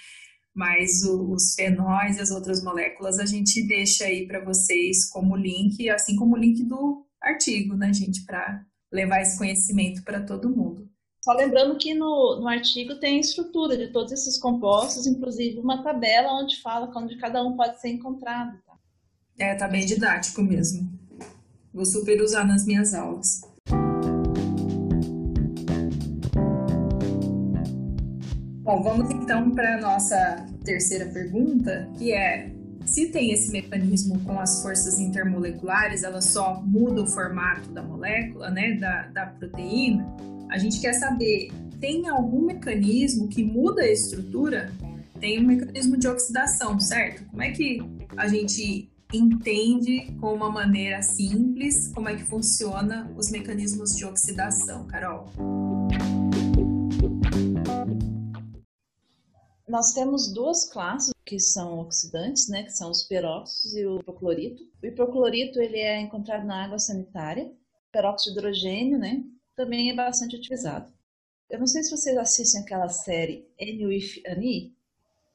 Mas 0.53 1.03
os 1.03 1.53
fenóis 1.55 2.17
e 2.17 2.21
as 2.21 2.31
outras 2.31 2.63
moléculas 2.63 3.19
a 3.19 3.25
gente 3.25 3.65
deixa 3.67 4.05
aí 4.05 4.27
para 4.27 4.43
vocês 4.43 5.09
como 5.09 5.35
link, 5.35 5.89
assim 5.89 6.15
como 6.15 6.35
o 6.35 6.39
link 6.39 6.63
do 6.63 7.05
artigo, 7.21 7.75
né, 7.75 7.93
gente? 7.93 8.25
Para 8.25 8.63
levar 8.91 9.21
esse 9.21 9.37
conhecimento 9.37 10.03
para 10.03 10.21
todo 10.21 10.55
mundo. 10.55 10.92
Só 11.23 11.31
lembrando 11.31 11.77
que 11.77 11.93
no, 11.93 12.41
no 12.41 12.49
artigo 12.49 12.95
tem 12.95 13.15
a 13.15 13.21
estrutura 13.21 13.77
de 13.77 13.87
todos 13.93 14.11
esses 14.11 14.37
compostos, 14.37 15.07
inclusive 15.07 15.57
uma 15.57 15.81
tabela 15.81 16.33
onde 16.33 16.61
fala 16.61 16.91
onde 16.97 17.17
cada 17.17 17.41
um 17.41 17.55
pode 17.55 17.79
ser 17.79 17.91
encontrado. 17.91 18.59
Tá? 18.67 18.73
É, 19.39 19.55
tá 19.55 19.69
bem 19.69 19.85
didático 19.85 20.41
mesmo. 20.41 20.91
Vou 21.73 21.85
super 21.85 22.21
usar 22.21 22.43
nas 22.43 22.65
minhas 22.65 22.93
aulas. 22.93 23.39
Bom, 28.61 28.83
vamos 28.83 29.09
então 29.09 29.49
para 29.51 29.77
a 29.77 29.79
nossa 29.79 30.45
terceira 30.65 31.05
pergunta, 31.05 31.89
que 31.97 32.11
é 32.11 32.51
se 32.85 33.13
tem 33.13 33.31
esse 33.31 33.49
mecanismo 33.49 34.19
com 34.25 34.37
as 34.41 34.61
forças 34.61 34.99
intermoleculares, 34.99 36.03
ela 36.03 36.21
só 36.21 36.61
muda 36.61 37.03
o 37.03 37.07
formato 37.07 37.71
da 37.71 37.81
molécula, 37.81 38.49
né, 38.49 38.73
da, 38.73 39.07
da 39.07 39.25
proteína, 39.27 40.05
a 40.53 40.57
gente 40.59 40.79
quer 40.79 40.93
saber, 40.93 41.51
tem 41.81 42.07
algum 42.07 42.45
mecanismo 42.45 43.27
que 43.27 43.43
muda 43.43 43.81
a 43.81 43.91
estrutura? 43.91 44.71
Tem 45.19 45.39
um 45.39 45.47
mecanismo 45.47 45.97
de 45.97 46.07
oxidação, 46.07 46.79
certo? 46.79 47.25
Como 47.25 47.41
é 47.41 47.49
que 47.49 47.79
a 48.15 48.27
gente 48.27 48.87
entende 49.11 50.15
com 50.21 50.31
uma 50.31 50.51
maneira 50.51 51.01
simples 51.01 51.87
como 51.87 52.07
é 52.07 52.15
que 52.15 52.23
funciona 52.23 53.11
os 53.17 53.31
mecanismos 53.31 53.95
de 53.95 54.05
oxidação, 54.05 54.85
Carol? 54.85 55.25
Nós 59.67 59.91
temos 59.93 60.31
duas 60.31 60.71
classes 60.71 61.13
que 61.25 61.39
são 61.39 61.79
oxidantes, 61.79 62.47
né, 62.47 62.61
que 62.61 62.73
são 62.73 62.91
os 62.91 63.01
peróxidos 63.01 63.75
e 63.75 63.87
o 63.87 63.99
hipoclorito. 64.01 64.61
O 64.83 64.85
hipoclorito 64.85 65.59
ele 65.59 65.79
é 65.79 65.99
encontrado 65.99 66.45
na 66.45 66.63
água 66.63 66.77
sanitária, 66.77 67.51
peróxido 67.91 68.33
de 68.33 68.39
hidrogênio, 68.39 68.99
né, 68.99 69.23
também 69.55 69.89
é 69.89 69.95
bastante 69.95 70.35
utilizado. 70.35 70.91
Eu 71.49 71.59
não 71.59 71.67
sei 71.67 71.83
se 71.83 71.91
vocês 71.91 72.17
assistem 72.17 72.61
aquela 72.61 72.89
série 72.89 73.47
Any 73.61 73.85
with 73.85 74.23
Annie. 74.27 74.73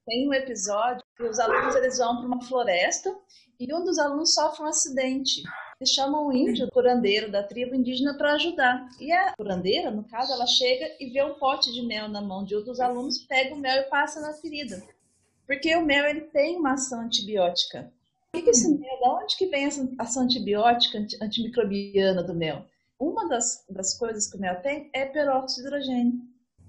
Tem 0.04 0.28
um 0.28 0.34
episódio 0.34 1.04
que 1.16 1.22
os 1.22 1.38
alunos 1.38 1.74
eles 1.76 1.98
vão 1.98 2.16
para 2.16 2.26
uma 2.26 2.42
floresta 2.42 3.14
e 3.60 3.72
um 3.72 3.84
dos 3.84 3.98
alunos 3.98 4.34
sofre 4.34 4.64
um 4.64 4.66
acidente. 4.66 5.42
Eles 5.80 5.92
chamam 5.92 6.26
o 6.26 6.32
índio, 6.32 6.68
curandeiro 6.72 7.30
da 7.30 7.42
tribo 7.42 7.74
indígena, 7.74 8.16
para 8.16 8.32
ajudar. 8.32 8.88
E 8.98 9.12
a 9.12 9.32
curandeira, 9.36 9.90
no 9.92 10.02
caso, 10.02 10.32
ela 10.32 10.46
chega 10.46 10.96
e 10.98 11.10
vê 11.10 11.22
um 11.22 11.34
pote 11.34 11.72
de 11.72 11.82
mel 11.82 12.08
na 12.08 12.20
mão 12.20 12.44
de 12.44 12.56
um 12.56 12.64
dos 12.64 12.80
alunos, 12.80 13.18
pega 13.18 13.54
o 13.54 13.58
mel 13.58 13.82
e 13.82 13.84
passa 13.84 14.20
na 14.20 14.32
ferida. 14.32 14.82
Porque 15.46 15.74
o 15.76 15.84
mel 15.84 16.04
ele 16.06 16.22
tem 16.22 16.56
uma 16.56 16.72
ação 16.72 17.02
antibiótica. 17.02 17.92
O 18.28 18.36
que, 18.36 18.42
que 18.42 18.50
esse 18.50 18.68
mel? 18.68 19.00
Da 19.00 19.14
onde 19.14 19.36
que 19.36 19.46
vem 19.46 19.66
essa 19.66 19.88
ação 19.98 20.24
antibiótica, 20.24 20.98
antimicrobiana 21.22 22.22
do 22.24 22.34
mel? 22.34 22.66
Uma 22.98 23.28
das, 23.28 23.64
das 23.70 23.96
coisas 23.96 24.26
que 24.26 24.36
o 24.36 24.40
mel 24.40 24.60
tem 24.60 24.90
é 24.92 25.06
peróxido 25.06 25.62
de 25.62 25.68
hidrogênio, 25.68 26.20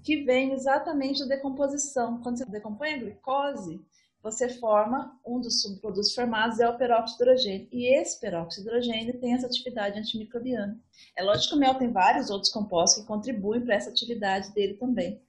que 0.02 0.22
vem 0.24 0.52
exatamente 0.52 1.20
da 1.20 1.34
decomposição. 1.34 2.22
Quando 2.22 2.38
você 2.38 2.44
decompõe 2.46 2.94
a 2.94 2.98
glicose, 2.98 3.84
você 4.22 4.48
forma 4.48 5.18
um 5.26 5.40
dos 5.40 5.62
subprodutos 5.62 6.14
formados 6.14 6.60
é 6.60 6.68
o 6.68 6.76
peróxido 6.76 7.24
de 7.24 7.30
hidrogênio. 7.30 7.68
E 7.72 7.98
esse 7.98 8.20
peróxido 8.20 8.62
de 8.62 8.68
hidrogênio 8.68 9.18
tem 9.18 9.34
essa 9.34 9.46
atividade 9.46 9.98
antimicrobiana. 9.98 10.78
É 11.16 11.22
lógico 11.22 11.50
que 11.50 11.54
o 11.56 11.58
mel 11.58 11.74
tem 11.74 11.90
vários 11.90 12.30
outros 12.30 12.52
compostos 12.52 13.02
que 13.02 13.08
contribuem 13.08 13.62
para 13.62 13.74
essa 13.74 13.90
atividade 13.90 14.52
dele 14.52 14.74
também. 14.74 15.20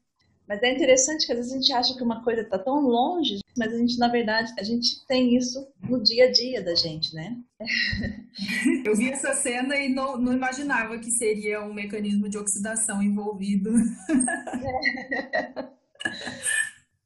Mas 0.52 0.62
é 0.64 0.74
interessante 0.74 1.26
que 1.26 1.32
às 1.32 1.38
vezes 1.38 1.54
a 1.54 1.56
gente 1.56 1.72
acha 1.72 1.96
que 1.96 2.04
uma 2.04 2.22
coisa 2.26 2.42
está 2.42 2.60
tão 2.60 2.82
longe, 2.82 3.40
mas 3.58 3.74
a 3.74 3.78
gente, 3.78 3.98
na 3.98 4.10
verdade, 4.10 4.54
a 4.60 4.64
gente 4.64 5.02
tem 5.08 5.34
isso 5.34 5.66
no 5.82 6.04
dia 6.04 6.26
a 6.26 6.32
dia 6.34 6.62
da 6.62 6.76
gente, 6.76 7.16
né? 7.16 7.38
Eu 8.86 8.94
vi 8.94 9.10
essa 9.10 9.34
cena 9.34 9.78
e 9.78 9.88
não, 9.88 10.18
não 10.18 10.34
imaginava 10.34 11.00
que 11.00 11.10
seria 11.10 11.62
um 11.62 11.74
mecanismo 11.74 12.28
de 12.28 12.38
oxidação 12.38 13.02
envolvido. 13.02 13.72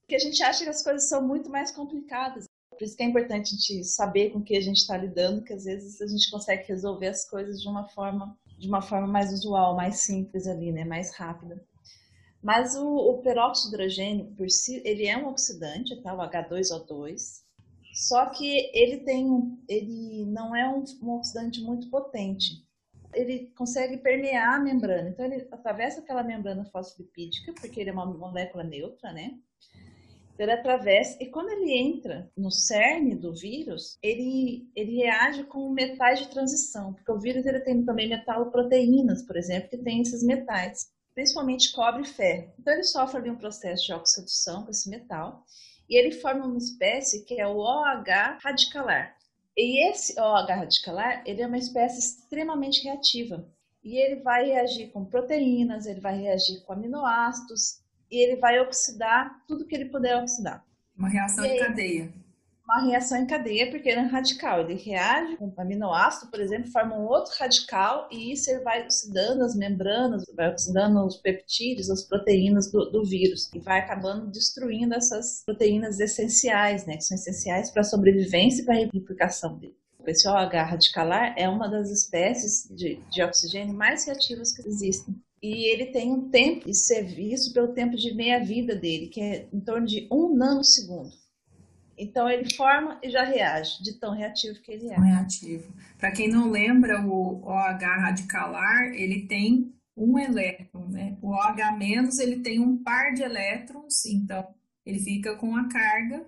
Porque 0.02 0.16
a 0.16 0.20
gente 0.20 0.42
acha 0.42 0.64
que 0.64 0.70
as 0.72 0.82
coisas 0.82 1.08
são 1.08 1.22
muito 1.22 1.48
mais 1.48 1.72
complicadas. 1.72 2.46
Por 2.72 2.84
isso 2.84 2.98
que 2.98 3.04
é 3.04 3.06
importante 3.06 3.54
a 3.54 3.58
gente 3.58 3.84
saber 3.84 4.32
com 4.32 4.42
que 4.42 4.58
a 4.58 4.62
gente 4.62 4.78
está 4.78 4.98
lidando, 4.98 5.44
que 5.44 5.54
às 5.54 5.66
vezes 5.66 6.02
a 6.02 6.08
gente 6.08 6.32
consegue 6.32 6.68
resolver 6.68 7.10
as 7.10 7.30
coisas 7.30 7.62
de 7.62 7.70
uma 7.70 7.88
forma, 7.90 8.36
de 8.58 8.68
uma 8.68 8.82
forma 8.82 9.06
mais 9.06 9.32
usual, 9.32 9.76
mais 9.76 10.00
simples 10.00 10.48
ali, 10.48 10.72
né? 10.72 10.84
Mais 10.84 11.16
rápida. 11.16 11.64
Mas 12.46 12.76
o, 12.76 12.86
o 12.86 13.24
peróxido 13.24 13.70
de 13.70 13.76
hidrogênio, 13.76 14.26
por 14.38 14.48
si, 14.52 14.80
ele 14.86 15.08
é 15.08 15.18
um 15.18 15.30
oxidante, 15.30 16.00
tá? 16.04 16.14
O 16.14 16.20
H2O2. 16.20 17.42
Só 17.92 18.28
que 18.28 18.70
ele 18.72 18.98
tem, 18.98 19.28
ele 19.68 20.28
não 20.28 20.56
é 20.56 20.70
um, 20.70 20.84
um 21.02 21.16
oxidante 21.16 21.60
muito 21.64 21.90
potente. 21.90 22.64
Ele 23.16 23.52
consegue 23.58 23.98
permear 23.98 24.58
a 24.58 24.60
membrana. 24.60 25.10
Então 25.10 25.26
ele 25.26 25.48
atravessa 25.52 26.02
aquela 26.02 26.22
membrana 26.22 26.64
fosfolipídica, 26.66 27.52
porque 27.60 27.82
ele 27.82 27.90
é 27.90 27.94
uma 27.94 28.06
molécula 28.06 28.64
neutra, 28.64 29.12
né? 29.12 29.40
Então, 30.36 30.46
ele 30.46 30.52
atravessa 30.52 31.18
e 31.20 31.32
quando 31.32 31.50
ele 31.50 31.72
entra 31.72 32.30
no 32.38 32.52
cerne 32.52 33.16
do 33.16 33.34
vírus, 33.34 33.98
ele, 34.04 34.70
ele 34.76 34.98
reage 34.98 35.46
com 35.46 35.68
metais 35.72 36.20
de 36.20 36.30
transição, 36.30 36.94
porque 36.94 37.12
o 37.12 37.20
vírus 37.20 37.44
ele 37.44 37.62
tem 37.62 37.84
também 37.84 38.08
metaloproteínas, 38.08 39.24
por 39.24 39.36
exemplo, 39.36 39.70
que 39.70 39.78
tem 39.78 40.02
esses 40.02 40.22
metais 40.22 40.94
principalmente 41.16 41.72
cobre 41.72 42.04
e 42.04 42.08
ferro. 42.08 42.54
Então 42.60 42.74
ele 42.74 42.84
sofre 42.84 43.18
ali 43.18 43.32
um 43.32 43.38
processo 43.38 43.86
de 43.86 43.94
oxidação 43.94 44.64
com 44.64 44.70
esse 44.70 44.90
metal 44.90 45.44
e 45.90 45.98
ele 45.98 46.12
forma 46.12 46.46
uma 46.46 46.58
espécie 46.58 47.24
que 47.24 47.40
é 47.40 47.48
o 47.48 47.58
OH 47.58 48.40
radicalar. 48.44 49.16
E 49.58 49.90
esse 49.90 50.20
OH 50.20 50.48
radicalar, 50.48 51.24
ele 51.26 51.42
é 51.42 51.48
uma 51.48 51.58
espécie 51.58 52.00
extremamente 52.00 52.84
reativa. 52.84 53.48
E 53.82 53.98
ele 53.98 54.22
vai 54.22 54.48
reagir 54.48 54.92
com 54.92 55.06
proteínas, 55.06 55.86
ele 55.86 56.02
vai 56.02 56.18
reagir 56.18 56.62
com 56.66 56.74
aminoácidos 56.74 57.80
e 58.12 58.18
ele 58.18 58.36
vai 58.36 58.60
oxidar 58.60 59.44
tudo 59.48 59.66
que 59.66 59.76
ele 59.76 59.86
puder 59.86 60.18
oxidar. 60.18 60.66
Uma 60.98 61.08
reação 61.08 61.46
em 61.46 61.58
cadeia 61.58 62.25
uma 62.66 62.82
reação 62.82 63.18
em 63.20 63.28
cadeia, 63.28 63.70
porque 63.70 63.88
ele 63.88 64.00
é 64.00 64.04
radical. 64.04 64.62
Ele 64.62 64.74
reage 64.74 65.38
com 65.38 65.54
aminoácido, 65.58 66.32
por 66.32 66.42
exemplo, 66.42 66.72
forma 66.72 66.98
um 66.98 67.06
outro 67.06 67.32
radical 67.40 68.10
e 68.12 68.34
isso 68.34 68.50
ele 68.50 68.62
vai 68.62 68.84
oxidando 68.84 69.44
as 69.44 69.56
membranas, 69.56 70.24
vai 70.36 70.50
oxidando 70.50 71.06
os 71.06 71.18
peptídeos, 71.18 71.90
as 71.90 72.04
proteínas 72.04 72.72
do, 72.72 72.90
do 72.92 73.06
vírus 73.06 73.50
e 73.54 73.60
vai 73.60 73.80
acabando 73.80 74.32
destruindo 74.32 74.96
essas 74.96 75.44
proteínas 75.46 76.00
essenciais, 76.00 76.86
né, 76.86 76.98
que 76.98 77.04
são 77.04 77.16
essenciais 77.16 77.70
para 77.70 77.82
a 77.82 77.86
sobrevivência 77.86 78.62
e 78.62 78.66
para 78.66 78.76
a 78.76 78.80
replicação 78.80 79.58
dele. 79.58 79.78
Esse 80.08 80.28
OH 80.28 80.52
radicalar 80.52 81.34
é 81.36 81.50
uma 81.50 81.68
das 81.68 81.90
espécies 81.90 82.68
de, 82.76 83.00
de 83.10 83.24
oxigênio 83.24 83.74
mais 83.74 84.06
reativas 84.06 84.56
que 84.56 84.68
existem 84.68 85.16
e 85.42 85.72
ele 85.72 85.88
tem 85.88 86.12
um 86.12 86.30
tempo 86.30 86.66
de 86.66 86.76
serviço 86.76 87.54
pelo 87.54 87.74
tempo 87.74 87.96
de 87.96 88.14
meia-vida 88.16 88.76
dele, 88.76 89.08
que 89.08 89.22
é 89.22 89.48
em 89.54 89.60
torno 89.60 89.86
de 89.86 90.08
um 90.12 90.36
nanosegundo. 90.36 91.12
Então 91.98 92.30
ele 92.30 92.54
forma 92.54 93.00
e 93.02 93.10
já 93.10 93.24
reage, 93.24 93.82
de 93.82 93.94
tão 94.00 94.14
reativo 94.14 94.60
que 94.62 94.72
ele 94.72 94.90
é. 94.90 95.00
Reativo. 95.00 95.74
Para 95.98 96.12
quem 96.12 96.28
não 96.28 96.50
lembra, 96.50 97.02
o 97.02 97.42
OH 97.44 97.80
radicalar, 98.02 98.94
ele 98.94 99.28
tem 99.28 99.74
um 99.96 100.20
elétron, 100.20 100.88
né? 100.90 101.18
O 101.22 101.30
OH- 101.30 101.80
ele 102.20 102.40
tem 102.42 102.60
um 102.60 102.84
par 102.84 103.14
de 103.14 103.24
elétrons, 103.24 104.06
então 104.06 104.46
ele 104.86 105.00
fica 105.00 105.36
com 105.38 105.56
a 105.56 105.70
carga, 105.70 106.26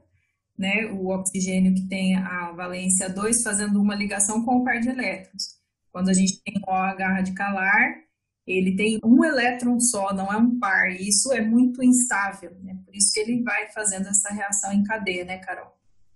né? 0.57 0.85
O 0.85 1.07
oxigênio 1.09 1.75
que 1.75 1.87
tem 1.87 2.15
a 2.15 2.51
valência 2.53 3.09
2 3.09 3.43
fazendo 3.43 3.81
uma 3.81 3.93
ligação 3.93 4.43
com 4.45 4.57
o 4.57 4.63
par 4.63 4.79
de 4.79 4.89
elétrons. 4.89 5.57
Quando 5.91 6.09
a 6.09 6.13
gente 6.13 6.41
tem 6.43 6.61
OH 6.65 6.95
radicalar, 6.97 8.06
ele 8.47 8.75
tem 8.75 8.99
um 9.03 9.25
elétron 9.25 9.79
só, 9.79 10.13
não 10.13 10.31
é 10.31 10.37
um 10.37 10.57
par, 10.57 10.89
e 10.89 11.09
isso 11.09 11.33
é 11.33 11.41
muito 11.41 11.83
instável, 11.83 12.55
né? 12.63 12.77
Por 12.85 12.95
isso 12.95 13.11
que 13.13 13.19
ele 13.19 13.43
vai 13.43 13.69
fazendo 13.71 14.07
essa 14.07 14.29
reação 14.29 14.71
em 14.71 14.83
cadeia, 14.83 15.25
né, 15.25 15.37
Carol? 15.39 15.75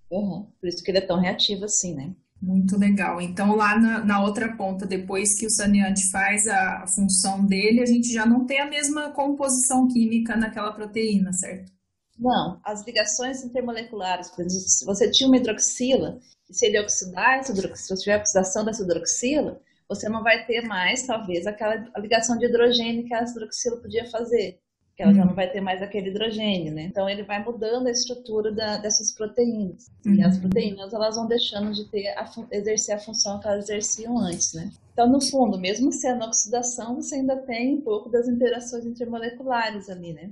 Uhum. 0.10 0.48
Por 0.60 0.67
isso 0.67 0.82
que 0.84 0.91
ele 0.91 1.00
é 1.00 1.06
tão 1.06 1.20
reativo 1.20 1.65
assim, 1.65 1.94
né? 1.94 2.13
Muito 2.41 2.78
legal. 2.78 3.22
Então, 3.22 3.56
lá 3.56 3.78
na, 3.78 4.04
na 4.04 4.24
outra 4.24 4.56
ponta, 4.56 4.86
depois 4.86 5.38
que 5.38 5.46
o 5.46 5.50
saneante 5.50 6.10
faz 6.10 6.48
a, 6.48 6.88
função 6.88 7.46
dele, 7.46 7.82
a 7.82 7.86
gente 7.86 8.12
já 8.12 8.26
não 8.26 8.46
tem 8.46 8.60
a 8.60 8.70
mesma 8.70 9.12
composição 9.12 9.88
química 9.88 10.36
naquela 10.36 10.72
proteína, 10.72 11.32
certo? 11.34 11.72
Não, 12.17 12.60
as 12.63 12.86
ligações 12.86 13.44
intermoleculares, 13.44 14.30
por 14.30 14.44
exemplo, 14.44 14.67
se 14.67 14.86
você 14.86 15.10
tinha 15.12 15.28
uma 15.28 15.38
hidroxila, 15.38 16.20
e 16.50 16.54
se 16.54 16.65
ele 16.65 16.80
oxidar 16.80 17.39
essa 17.39 17.52
hidroxila, 17.52 17.96
se 17.98 18.04
tiver 18.04 18.17
oxidação 18.17 18.65
dessa 18.65 18.84
hidroxila, 18.84 19.62
você 19.93 20.08
não 20.08 20.23
vai 20.23 20.45
ter 20.45 20.62
mais, 20.62 21.06
talvez, 21.06 21.45
aquela 21.45 21.75
ligação 21.97 22.38
de 22.38 22.45
hidrogênio 22.45 23.04
que 23.04 23.13
a 23.13 23.23
hidroxila 23.23 23.75
podia 23.82 24.10
fazer, 24.10 24.58
que 24.95 25.04
ela 25.04 25.12
uhum. 25.12 25.17
já 25.17 25.25
não 25.25 25.36
vai 25.36 25.51
ter 25.51 25.60
mais 25.60 25.82
aquele 25.82 26.10
hidrogênio, 26.10 26.73
né? 26.73 26.84
Então 26.84 27.10
ele 27.10 27.23
vai 27.23 27.43
mudando 27.43 27.88
a 27.88 27.91
estrutura 27.91 28.54
da, 28.54 28.77
dessas 28.77 29.12
proteínas. 29.12 29.91
Uhum. 30.06 30.15
E 30.15 30.23
as 30.23 30.36
uhum. 30.36 30.41
proteínas 30.43 30.93
elas 30.93 31.17
vão 31.17 31.27
deixando 31.27 31.73
de 31.73 31.89
ter 31.91 32.08
a, 32.08 32.32
exercer 32.51 32.95
a 32.95 32.99
função 32.99 33.39
que 33.41 33.47
elas 33.49 33.65
exerciam 33.65 34.17
antes, 34.17 34.54
né? 34.54 34.71
Então, 34.93 35.10
no 35.10 35.19
fundo, 35.21 35.60
mesmo 35.60 35.91
sendo 35.91 36.23
oxidação, 36.23 36.95
você 36.95 37.15
ainda 37.15 37.36
tem 37.38 37.75
um 37.75 37.82
pouco 37.82 38.10
das 38.10 38.30
interações 38.30 38.86
intermoleculares 38.86 39.89
ali, 39.89 40.13
né? 40.13 40.32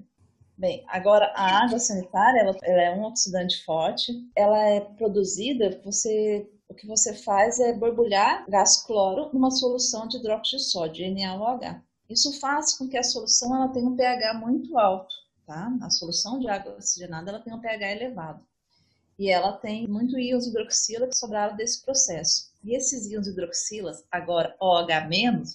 Bem, 0.57 0.83
agora 0.87 1.33
a 1.35 1.65
água 1.65 1.79
sanitária, 1.79 2.39
ela, 2.39 2.55
ela, 2.63 2.81
é 2.81 2.95
um 2.95 3.03
oxidante 3.03 3.63
forte, 3.63 4.13
ela 4.35 4.61
é 4.61 4.81
produzida, 4.81 5.79
você 5.83 6.45
o 6.69 6.75
que 6.75 6.87
você 6.87 7.15
faz 7.15 7.59
é 7.59 7.73
borbulhar 7.73 8.45
gás 8.47 8.83
cloro 8.83 9.29
numa 9.33 9.49
solução 9.49 10.07
de 10.07 10.17
hidróxido 10.17 10.57
de 10.57 10.69
sódio, 10.69 11.13
NaOH. 11.13 11.81
Isso 12.07 12.39
faz 12.39 12.77
com 12.77 12.87
que 12.87 12.97
a 12.97 13.03
solução 13.03 13.55
ela 13.55 13.67
tenha 13.69 13.87
um 13.87 13.95
pH 13.95 14.35
muito 14.35 14.77
alto, 14.77 15.13
tá? 15.45 15.75
A 15.81 15.89
solução 15.89 16.39
de 16.39 16.47
água 16.47 16.73
oxigenada 16.73 17.31
ela 17.31 17.39
tem 17.39 17.53
um 17.53 17.59
pH 17.59 17.91
elevado. 17.91 18.45
E 19.17 19.29
ela 19.29 19.51
tem 19.51 19.87
muito 19.87 20.17
íons 20.17 20.47
hidroxila 20.47 21.07
que 21.07 21.17
sobraram 21.17 21.55
desse 21.57 21.83
processo. 21.83 22.51
E 22.63 22.75
esses 22.75 23.07
íons 23.07 23.27
hidroxilas, 23.27 24.05
agora 24.11 24.55
OH-, 24.59 24.87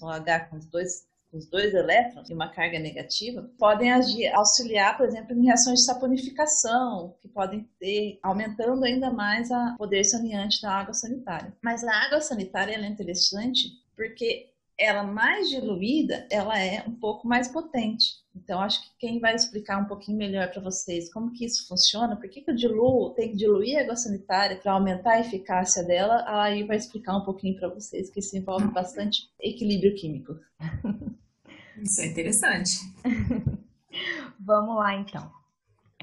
OH 0.02 0.40
com 0.50 0.56
os 0.56 0.66
dois 0.66 1.06
os 1.34 1.46
dois 1.48 1.74
elétrons 1.74 2.30
e 2.30 2.34
uma 2.34 2.48
carga 2.48 2.78
negativa, 2.78 3.50
podem 3.58 3.92
agir, 3.92 4.28
auxiliar, 4.28 4.96
por 4.96 5.06
exemplo, 5.06 5.36
em 5.36 5.46
reações 5.46 5.80
de 5.80 5.86
saponificação, 5.86 7.16
que 7.20 7.28
podem 7.28 7.68
ter, 7.78 8.18
aumentando 8.22 8.84
ainda 8.84 9.10
mais 9.10 9.50
o 9.50 9.76
poder 9.76 10.04
saneante 10.04 10.62
da 10.62 10.70
água 10.70 10.94
sanitária. 10.94 11.54
Mas 11.62 11.82
a 11.84 11.92
água 11.92 12.20
sanitária 12.20 12.74
é 12.74 12.86
interessante 12.86 13.68
porque 13.96 14.54
ela 14.78 15.04
mais 15.04 15.48
diluída, 15.48 16.26
ela 16.30 16.58
é 16.58 16.84
um 16.86 16.94
pouco 16.94 17.28
mais 17.28 17.48
potente. 17.48 18.24
Então, 18.34 18.60
acho 18.60 18.82
que 18.82 18.98
quem 18.98 19.20
vai 19.20 19.34
explicar 19.34 19.78
um 19.80 19.86
pouquinho 19.86 20.18
melhor 20.18 20.50
para 20.50 20.60
vocês 20.60 21.12
como 21.12 21.32
que 21.32 21.44
isso 21.44 21.68
funciona, 21.68 22.16
por 22.16 22.28
que, 22.28 22.40
que 22.40 22.50
eu 22.50 22.54
diluo, 22.54 23.14
tem 23.14 23.30
que 23.30 23.36
diluir 23.36 23.78
a 23.78 23.82
água 23.82 23.96
sanitária 23.96 24.56
para 24.56 24.72
aumentar 24.72 25.12
a 25.12 25.20
eficácia 25.20 25.84
dela, 25.84 26.24
aí 26.26 26.64
vai 26.64 26.76
explicar 26.76 27.16
um 27.16 27.24
pouquinho 27.24 27.56
para 27.56 27.68
vocês, 27.68 28.10
que 28.10 28.18
isso 28.18 28.36
envolve 28.36 28.66
bastante 28.72 29.30
equilíbrio 29.40 29.94
químico. 29.94 30.34
Isso 31.82 32.00
é 32.00 32.06
interessante. 32.06 32.78
Vamos 34.40 34.76
lá, 34.76 34.94
então. 34.94 35.30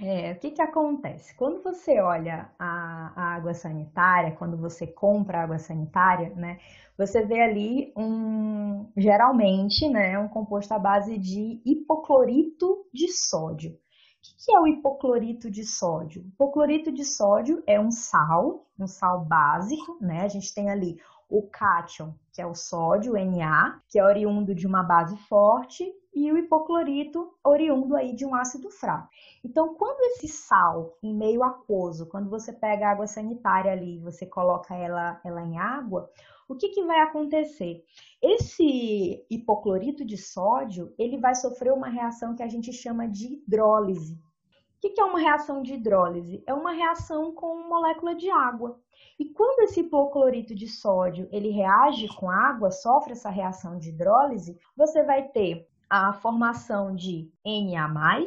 É, 0.02 0.32
o 0.32 0.40
que, 0.40 0.52
que 0.52 0.62
acontece? 0.62 1.36
Quando 1.36 1.62
você 1.62 2.00
olha 2.00 2.50
a, 2.58 3.14
a, 3.16 3.36
água 3.36 3.54
sanitária, 3.54 4.32
quando 4.32 4.58
você 4.58 4.88
compra 4.88 5.44
água 5.44 5.60
sanitária, 5.60 6.34
né, 6.36 6.60
você 6.98 7.24
vê 7.24 7.40
ali 7.42 7.94
um, 7.96 8.92
geralmente, 8.98 9.88
né, 9.90 10.18
um 10.18 10.28
composto 10.28 10.74
à 10.74 10.80
base 10.80 11.20
de 11.20 11.62
hipoclorito 11.64 12.86
de 12.92 13.10
sódio. 13.10 13.72
O 13.72 14.46
que 14.46 14.56
é 14.56 14.60
o 14.60 14.68
hipoclorito 14.68 15.52
de 15.52 15.64
sódio? 15.64 16.24
O 16.24 16.28
hipoclorito 16.28 16.92
de 16.92 17.06
sódio 17.06 17.62
é 17.68 17.80
um 17.80 17.92
sal, 17.92 18.68
um 18.80 18.88
sal 18.88 19.24
básico, 19.24 19.98
né? 20.02 20.22
A 20.22 20.28
gente 20.28 20.54
tem 20.54 20.70
ali 20.70 21.00
o 21.32 21.44
cátion, 21.44 22.14
que 22.34 22.42
é 22.42 22.46
o 22.46 22.54
sódio, 22.54 23.14
Na, 23.14 23.82
que 23.88 23.98
é 23.98 24.04
oriundo 24.04 24.54
de 24.54 24.68
uma 24.68 24.84
base 24.84 25.16
forte, 25.30 25.92
e 26.14 26.30
o 26.30 26.38
hipoclorito, 26.38 27.34
oriundo 27.42 27.96
aí 27.96 28.14
de 28.14 28.26
um 28.26 28.36
ácido 28.36 28.70
fraco. 28.70 29.08
Então, 29.46 29.74
quando 29.76 30.02
esse 30.12 30.28
sal 30.28 30.98
em 31.02 31.16
meio 31.16 31.42
aquoso, 31.42 32.06
quando 32.06 32.30
você 32.30 32.52
pega 32.52 32.90
água 32.90 33.08
sanitária 33.08 33.72
ali, 33.72 33.98
você 34.00 34.26
coloca 34.26 34.76
ela, 34.76 35.22
ela 35.24 35.42
em 35.42 35.58
água, 35.58 36.12
o 36.50 36.56
que, 36.56 36.68
que 36.68 36.84
vai 36.84 37.00
acontecer? 37.00 37.82
Esse 38.22 39.26
hipoclorito 39.30 40.04
de 40.04 40.18
sódio, 40.18 40.94
ele 41.00 41.18
vai 41.18 41.34
sofrer 41.34 41.72
uma 41.72 41.88
reação 41.88 42.36
que 42.36 42.44
a 42.44 42.48
gente 42.48 42.74
chama 42.74 43.08
de 43.08 43.36
hidrólise. 43.36 44.20
O 44.84 44.90
que, 44.90 45.00
é 45.00 45.06
uma 45.06 45.20
reação 45.20 45.62
de 45.62 45.76
hidrólise? 45.76 46.44
É 46.48 46.56
uma 46.56 46.72
reação 46.72 47.32
com 47.32 47.70
molécula 47.70 48.16
de 48.16 48.32
água. 48.32 48.80
E 49.20 49.26
quando 49.26 49.60
esse 49.60 49.82
hipoclorito 49.82 50.56
de 50.56 50.68
sódio 50.68 51.30
ele 51.32 51.52
reage 51.52 52.08
com 52.16 52.28
água, 52.28 52.72
sofre 52.72 53.12
essa 53.12 53.30
reação 53.30 53.78
de 53.78 53.90
hidrólise, 53.90 54.58
você 54.76 55.04
vai 55.04 55.28
ter 55.28 55.68
a 55.88 56.14
formação 56.14 56.96
de 56.96 57.32
Na+, 57.46 58.26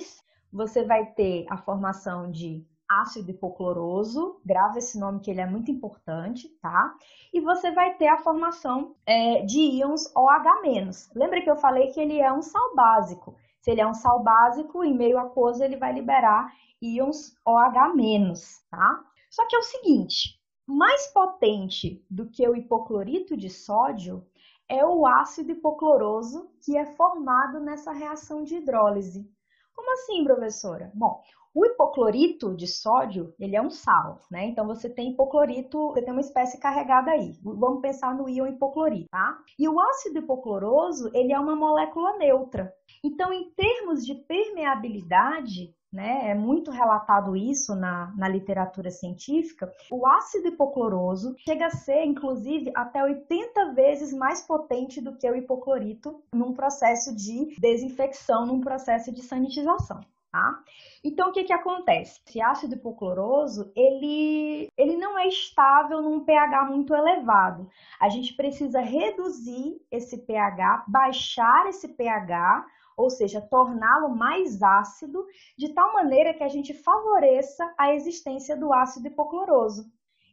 você 0.52 0.84
vai 0.84 1.07
ter 1.07 1.44
a 1.50 1.57
formação 1.57 2.30
de 2.30 2.64
ácido 2.88 3.32
hipocloroso, 3.32 4.40
grava 4.44 4.78
esse 4.78 4.96
nome 4.96 5.18
que 5.18 5.32
ele 5.32 5.40
é 5.40 5.46
muito 5.46 5.72
importante, 5.72 6.48
tá? 6.62 6.94
E 7.32 7.40
você 7.40 7.72
vai 7.72 7.94
ter 7.94 8.07
a 8.07 8.18
formação 8.18 8.94
é, 9.05 9.42
de 9.42 9.59
íons 9.59 10.09
OH-. 10.14 11.11
Lembra 11.16 11.42
que 11.42 11.50
eu 11.50 11.57
falei 11.57 11.88
que 11.88 11.98
ele 11.98 12.20
é 12.20 12.32
um 12.32 12.42
sal 12.42 12.76
básico. 12.76 13.34
Se 13.64 13.70
ele 13.70 13.80
é 13.80 13.86
um 13.86 13.94
sal 13.94 14.22
básico, 14.22 14.84
em 14.84 14.94
meio 14.94 15.16
aquoso 15.16 15.64
ele 15.64 15.78
vai 15.78 15.90
liberar 15.90 16.54
íons 16.82 17.34
OH-, 17.46 18.34
tá? 18.70 19.02
Só 19.30 19.46
que 19.46 19.56
é 19.56 19.58
o 19.58 19.62
seguinte, 19.62 20.38
mais 20.66 21.06
potente 21.06 22.04
do 22.10 22.28
que 22.28 22.46
o 22.46 22.54
hipoclorito 22.54 23.34
de 23.34 23.48
sódio 23.48 24.22
é 24.68 24.84
o 24.84 25.06
ácido 25.06 25.52
hipocloroso 25.52 26.50
que 26.62 26.76
é 26.76 26.84
formado 26.84 27.58
nessa 27.58 27.90
reação 27.90 28.44
de 28.44 28.56
hidrólise. 28.56 29.26
Como 29.74 29.90
assim, 29.94 30.22
professora? 30.24 30.92
Bom, 30.94 31.22
o 31.55 31.64
hipoclorito 31.64 32.55
de 32.55 32.66
sódio, 32.66 33.32
ele 33.38 33.55
é 33.55 33.62
um 33.62 33.70
sal, 33.70 34.20
né? 34.28 34.44
Então 34.46 34.66
você 34.66 34.90
tem 34.90 35.12
hipoclorito, 35.12 35.86
você 35.86 36.02
tem 36.02 36.12
uma 36.12 36.20
espécie 36.20 36.59
carregada 36.59 37.12
aí. 37.12 37.38
Vamos 37.42 37.80
pensar 37.80 38.12
no 38.14 38.28
íon 38.28 38.48
hipoclorito, 38.48 39.09
tá? 39.09 39.38
E 39.57 39.68
o 39.68 39.80
ácido 39.80 40.18
hipocloroso, 40.18 41.11
ele 41.14 41.32
é 41.32 41.38
uma 41.38 41.55
molécula 41.55 42.18
neutra. 42.18 42.74
Então, 43.05 43.32
em 43.32 43.50
termos 43.52 44.05
de 44.05 44.14
permeabilidade, 44.14 45.72
né, 45.92 46.30
é 46.30 46.34
muito 46.34 46.72
relatado 46.72 47.36
isso 47.36 47.76
na, 47.76 48.12
na 48.16 48.26
literatura 48.26 48.90
científica, 48.90 49.70
o 49.92 50.05
ácido 50.09 50.48
hipocloroso 50.48 51.36
chega 51.38 51.66
a 51.66 51.70
ser, 51.70 52.05
inclusive, 52.05 52.72
até 52.74 53.00
80 53.00 53.72
vezes 53.74 54.12
mais 54.12 54.42
potente 54.42 55.00
do 55.00 55.16
que 55.16 55.30
o 55.30 55.36
hipoclorito 55.36 56.20
num 56.34 56.52
processo 56.52 57.14
de 57.14 57.55
desinfecção, 57.61 58.44
num 58.44 58.61
processo 58.61 59.12
de 59.12 59.22
sanitização. 59.22 60.00
Tá? 60.35 60.64
Então, 61.05 61.28
o 61.28 61.32
que, 61.32 61.45
que 61.45 61.53
acontece? 61.53 62.20
Esse 62.26 62.41
ácido 62.41 62.74
hipocloroso, 62.74 63.70
ele, 63.76 64.66
ele 64.76 64.97
não 64.97 65.16
é 65.16 65.28
estável 65.28 66.03
num 66.03 66.24
pH 66.24 66.64
muito 66.64 66.93
elevado. 66.93 67.70
A 68.01 68.09
gente 68.09 68.35
precisa 68.35 68.80
reduzir 68.80 69.80
esse 69.93 70.18
pH, 70.26 70.87
baixar 70.89 71.68
esse 71.68 71.87
pH 71.87 72.66
ou 72.97 73.11
seja, 73.11 73.41
torná-lo 73.41 74.09
mais 74.09 74.61
ácido, 74.61 75.24
de 75.57 75.68
tal 75.68 75.93
maneira 75.93 76.35
que 76.35 76.43
a 76.43 76.49
gente 76.49 76.74
favoreça 76.74 77.72
a 77.78 77.95
existência 77.95 78.57
do 78.57 78.72
ácido 78.72 79.07
hipocloroso. 79.07 79.85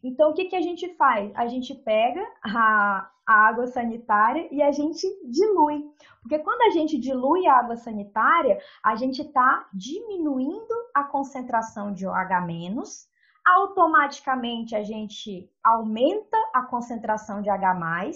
Então, 0.04 0.32
o 0.32 0.34
que, 0.34 0.46
que 0.46 0.56
a 0.56 0.62
gente 0.62 0.90
faz? 0.96 1.32
A 1.36 1.46
gente 1.48 1.76
pega 1.76 2.28
a, 2.44 3.08
a 3.32 3.48
água 3.48 3.66
sanitária 3.68 4.48
e 4.52 4.62
a 4.62 4.72
gente 4.72 5.08
dilui. 5.24 5.84
Porque 6.22 6.38
quando 6.40 6.62
a 6.64 6.70
gente 6.72 6.98
dilui 6.98 7.48
a 7.48 7.60
água 7.60 7.78
sanitária, 7.78 8.60
a 8.84 8.96
gente 8.96 9.22
está 9.22 9.68
diminuindo 9.74 10.74
a 10.94 11.04
concentração 11.06 11.94
de 11.94 12.06
OH-, 12.06 13.08
automaticamente 13.46 14.76
a 14.76 14.84
gente 14.84 15.50
aumenta 15.64 16.38
a 16.54 16.64
concentração 16.64 17.42
de 17.42 17.50
H+, 17.50 18.12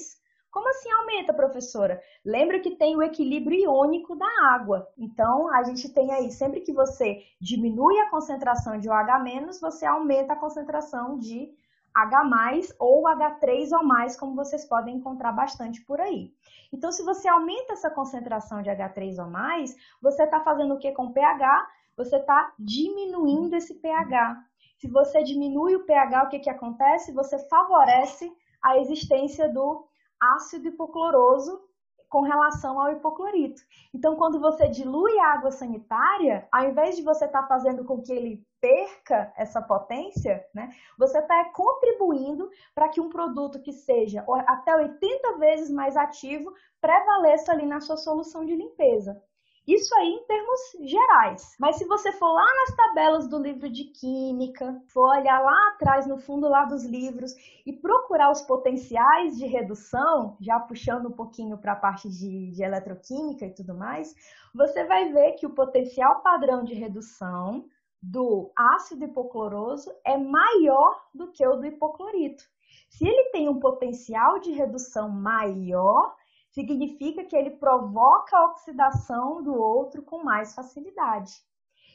como 0.51 0.69
assim 0.69 0.89
aumenta, 0.91 1.33
professora? 1.33 2.01
Lembra 2.23 2.59
que 2.59 2.77
tem 2.77 2.95
o 2.95 3.03
equilíbrio 3.03 3.59
iônico 3.59 4.15
da 4.15 4.53
água. 4.53 4.87
Então, 4.97 5.53
a 5.53 5.63
gente 5.63 5.89
tem 5.89 6.13
aí, 6.13 6.31
sempre 6.31 6.61
que 6.61 6.71
você 6.71 7.23
diminui 7.41 7.99
a 7.99 8.09
concentração 8.09 8.79
de 8.79 8.89
OH-, 8.89 9.59
você 9.59 9.85
aumenta 9.85 10.33
a 10.33 10.39
concentração 10.39 11.17
de 11.17 11.53
H+, 11.95 12.75
ou 12.77 13.03
H3 13.03 13.71
ou 13.71 13.83
mais, 13.83 14.17
como 14.17 14.35
vocês 14.35 14.65
podem 14.65 14.97
encontrar 14.97 15.31
bastante 15.31 15.81
por 15.85 16.01
aí. 16.01 16.33
Então, 16.73 16.91
se 16.91 17.03
você 17.03 17.27
aumenta 17.29 17.73
essa 17.73 17.89
concentração 17.89 18.61
de 18.61 18.69
H3 18.69 19.23
ou 19.23 19.29
mais, 19.29 19.75
você 20.01 20.23
está 20.23 20.41
fazendo 20.41 20.73
o 20.73 20.77
que 20.77 20.91
com 20.91 21.05
o 21.05 21.13
pH? 21.13 21.67
Você 21.95 22.17
está 22.17 22.53
diminuindo 22.59 23.55
esse 23.55 23.75
pH. 23.75 24.43
Se 24.77 24.89
você 24.89 25.23
diminui 25.23 25.75
o 25.75 25.85
pH, 25.85 26.23
o 26.23 26.27
que, 26.27 26.39
que 26.39 26.49
acontece? 26.49 27.13
Você 27.13 27.39
favorece 27.47 28.29
a 28.61 28.77
existência 28.77 29.47
do 29.47 29.87
ácido 30.19 30.67
hipocloroso 30.67 31.61
com 32.09 32.21
relação 32.21 32.79
ao 32.79 32.91
hipoclorito. 32.91 33.61
Então, 33.93 34.15
quando 34.15 34.39
você 34.39 34.67
dilui 34.67 35.17
a 35.19 35.33
água 35.33 35.51
sanitária, 35.51 36.47
ao 36.51 36.65
invés 36.65 36.95
de 36.95 37.03
você 37.03 37.25
estar 37.25 37.43
tá 37.43 37.47
fazendo 37.47 37.85
com 37.85 38.01
que 38.01 38.11
ele 38.11 38.45
perca 38.65 39.31
essa 39.37 39.61
potência, 39.61 40.43
né, 40.51 40.71
você 40.97 41.19
está 41.19 41.51
contribuindo 41.51 42.49
para 42.73 42.89
que 42.89 42.99
um 42.99 43.09
produto 43.09 43.61
que 43.61 43.71
seja 43.71 44.25
até 44.47 44.75
80 44.75 45.37
vezes 45.37 45.69
mais 45.69 45.95
ativo 45.95 46.51
prevaleça 46.81 47.51
ali 47.51 47.67
na 47.67 47.79
sua 47.79 47.95
solução 47.95 48.43
de 48.43 48.55
limpeza. 48.55 49.21
Isso 49.67 49.95
aí 49.95 50.09
em 50.09 50.23
termos 50.25 50.59
gerais. 50.81 51.55
Mas 51.59 51.77
se 51.77 51.85
você 51.85 52.11
for 52.11 52.31
lá 52.31 52.45
nas 52.45 52.75
tabelas 52.75 53.27
do 53.27 53.39
livro 53.39 53.67
de 53.69 53.85
química, 53.85 54.79
for 54.87 55.09
olhar 55.09 55.39
lá 55.41 55.69
atrás, 55.69 56.07
no 56.07 56.17
fundo 56.17 56.47
lá 56.47 56.65
dos 56.65 56.85
livros, 56.85 57.33
e 57.65 57.73
procurar 57.73 58.31
os 58.31 58.41
potenciais 58.43 59.37
de 59.37 59.45
redução, 59.47 60.37
já 60.39 60.59
puxando 60.59 61.07
um 61.07 61.11
pouquinho 61.11 61.57
para 61.57 61.73
a 61.73 61.75
parte 61.75 62.09
de, 62.09 62.51
de 62.51 62.63
eletroquímica 62.63 63.45
e 63.45 63.53
tudo 63.55 63.75
mais, 63.75 64.15
você 64.53 64.85
vai 64.85 65.11
ver 65.11 65.33
que 65.33 65.47
o 65.47 65.55
potencial 65.55 66.21
padrão 66.21 66.63
de 66.63 66.75
redução 66.75 67.65
do 68.11 68.51
ácido 68.55 69.05
hipocloroso 69.05 69.91
é 70.05 70.15
maior 70.15 71.03
do 71.13 71.31
que 71.31 71.45
o 71.45 71.55
do 71.55 71.65
hipoclorito. 71.65 72.43
Se 72.87 73.07
ele 73.07 73.31
tem 73.31 73.49
um 73.49 73.59
potencial 73.59 74.39
de 74.39 74.51
redução 74.51 75.09
maior, 75.09 76.15
significa 76.51 77.23
que 77.23 77.35
ele 77.35 77.51
provoca 77.51 78.37
a 78.37 78.45
oxidação 78.45 79.41
do 79.41 79.55
outro 79.55 80.03
com 80.03 80.23
mais 80.23 80.53
facilidade. 80.53 81.33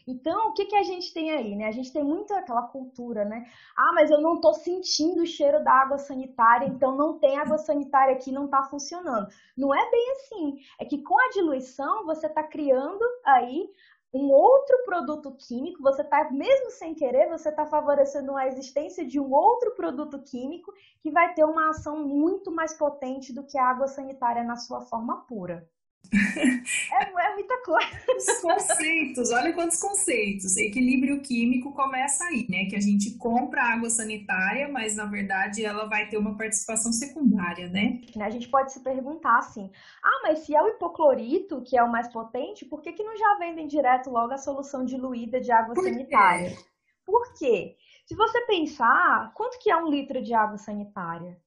Então, 0.06 0.48
o 0.48 0.52
que, 0.52 0.64
que 0.64 0.74
a 0.74 0.82
gente 0.82 1.12
tem 1.14 1.30
aí, 1.30 1.54
né? 1.54 1.66
A 1.66 1.72
gente 1.72 1.92
tem 1.92 2.02
muito 2.02 2.34
aquela 2.34 2.62
cultura, 2.62 3.24
né? 3.24 3.46
Ah, 3.76 3.92
mas 3.94 4.11
eu 4.11 4.20
não 4.20 4.36
estou 4.36 4.52
sentindo 4.52 5.22
o 5.22 5.26
cheiro 5.26 5.62
da 5.62 5.72
água 5.72 5.98
sanitária, 5.98 6.66
então 6.66 6.96
não 6.96 7.18
tem 7.18 7.38
água 7.38 7.58
sanitária 7.58 8.14
aqui, 8.14 8.32
não 8.32 8.46
está 8.46 8.64
funcionando. 8.64 9.28
Não 9.56 9.72
é 9.72 9.90
bem 9.90 10.11
assim. 10.12 10.58
É 10.80 10.84
que 10.84 11.02
com 11.02 11.16
a 11.16 11.28
diluição 11.28 12.04
você 12.04 12.26
está 12.26 12.42
criando 12.42 13.04
aí 13.24 13.70
um 14.12 14.30
outro 14.30 14.76
produto 14.84 15.36
químico, 15.36 15.82
você 15.82 16.02
está, 16.02 16.30
mesmo 16.32 16.70
sem 16.70 16.94
querer, 16.94 17.28
você 17.28 17.48
está 17.48 17.64
favorecendo 17.66 18.36
a 18.36 18.46
existência 18.46 19.06
de 19.06 19.20
um 19.20 19.32
outro 19.32 19.74
produto 19.76 20.20
químico 20.22 20.72
que 21.00 21.11
vai 21.11 21.32
ter 21.32 21.44
uma 21.44 21.70
ação 21.70 22.06
muito 22.06 22.50
mais 22.50 22.74
potente 22.74 23.32
do 23.32 23.46
que 23.46 23.56
a 23.56 23.70
água 23.70 23.86
sanitária 23.86 24.42
na 24.42 24.56
sua 24.56 24.80
forma 24.80 25.24
pura. 25.26 25.68
É, 26.92 27.05
é, 27.05 27.34
muita 27.34 27.57
coisa. 27.62 27.88
Os 28.16 28.40
conceitos, 28.40 29.30
olha 29.30 29.53
quantos 29.53 29.78
conceitos. 29.78 30.57
Equilíbrio 30.57 31.20
químico 31.20 31.72
começa 31.72 32.24
aí, 32.24 32.46
né? 32.48 32.66
Que 32.68 32.76
a 32.76 32.80
gente 32.80 33.16
compra 33.16 33.62
água 33.62 33.88
sanitária, 33.88 34.68
mas 34.68 34.96
na 34.96 35.07
verdade 35.07 35.64
ela 35.64 35.86
vai 35.86 36.09
ter 36.09 36.18
uma 36.18 36.36
participação 36.36 36.92
secundária, 36.92 37.68
né? 37.68 38.01
A 38.20 38.30
gente 38.30 38.48
pode 38.48 38.72
se 38.72 38.80
perguntar 38.80 39.38
assim: 39.38 39.70
ah, 40.03 40.20
mas 40.24 40.40
se 40.40 40.55
é 40.55 40.62
o 40.62 40.68
hipoclorito 40.68 41.62
que 41.62 41.78
é 41.78 41.82
o 41.82 41.90
mais 41.90 42.09
potente, 42.09 42.64
por 42.64 42.82
que, 42.82 42.92
que 42.92 43.05
não 43.05 43.16
já 43.16 43.38
vendem 43.38 43.68
direto 43.68 44.11
logo 44.11 44.32
a 44.32 44.38
solução 44.38 44.84
diluída 44.84 45.40
de 45.40 45.53
água 45.53 45.74
por 45.74 45.84
sanitária? 45.84 46.57
Por 47.07 47.32
quê? 47.34 47.76
Se 48.07 48.14
você 48.14 48.40
pensar, 48.42 49.32
quanto 49.34 49.59
que 49.61 49.70
é 49.70 49.76
um 49.76 49.88
litro 49.88 50.22
de 50.22 50.34
água 50.34 50.59
sanitária? 50.59 51.38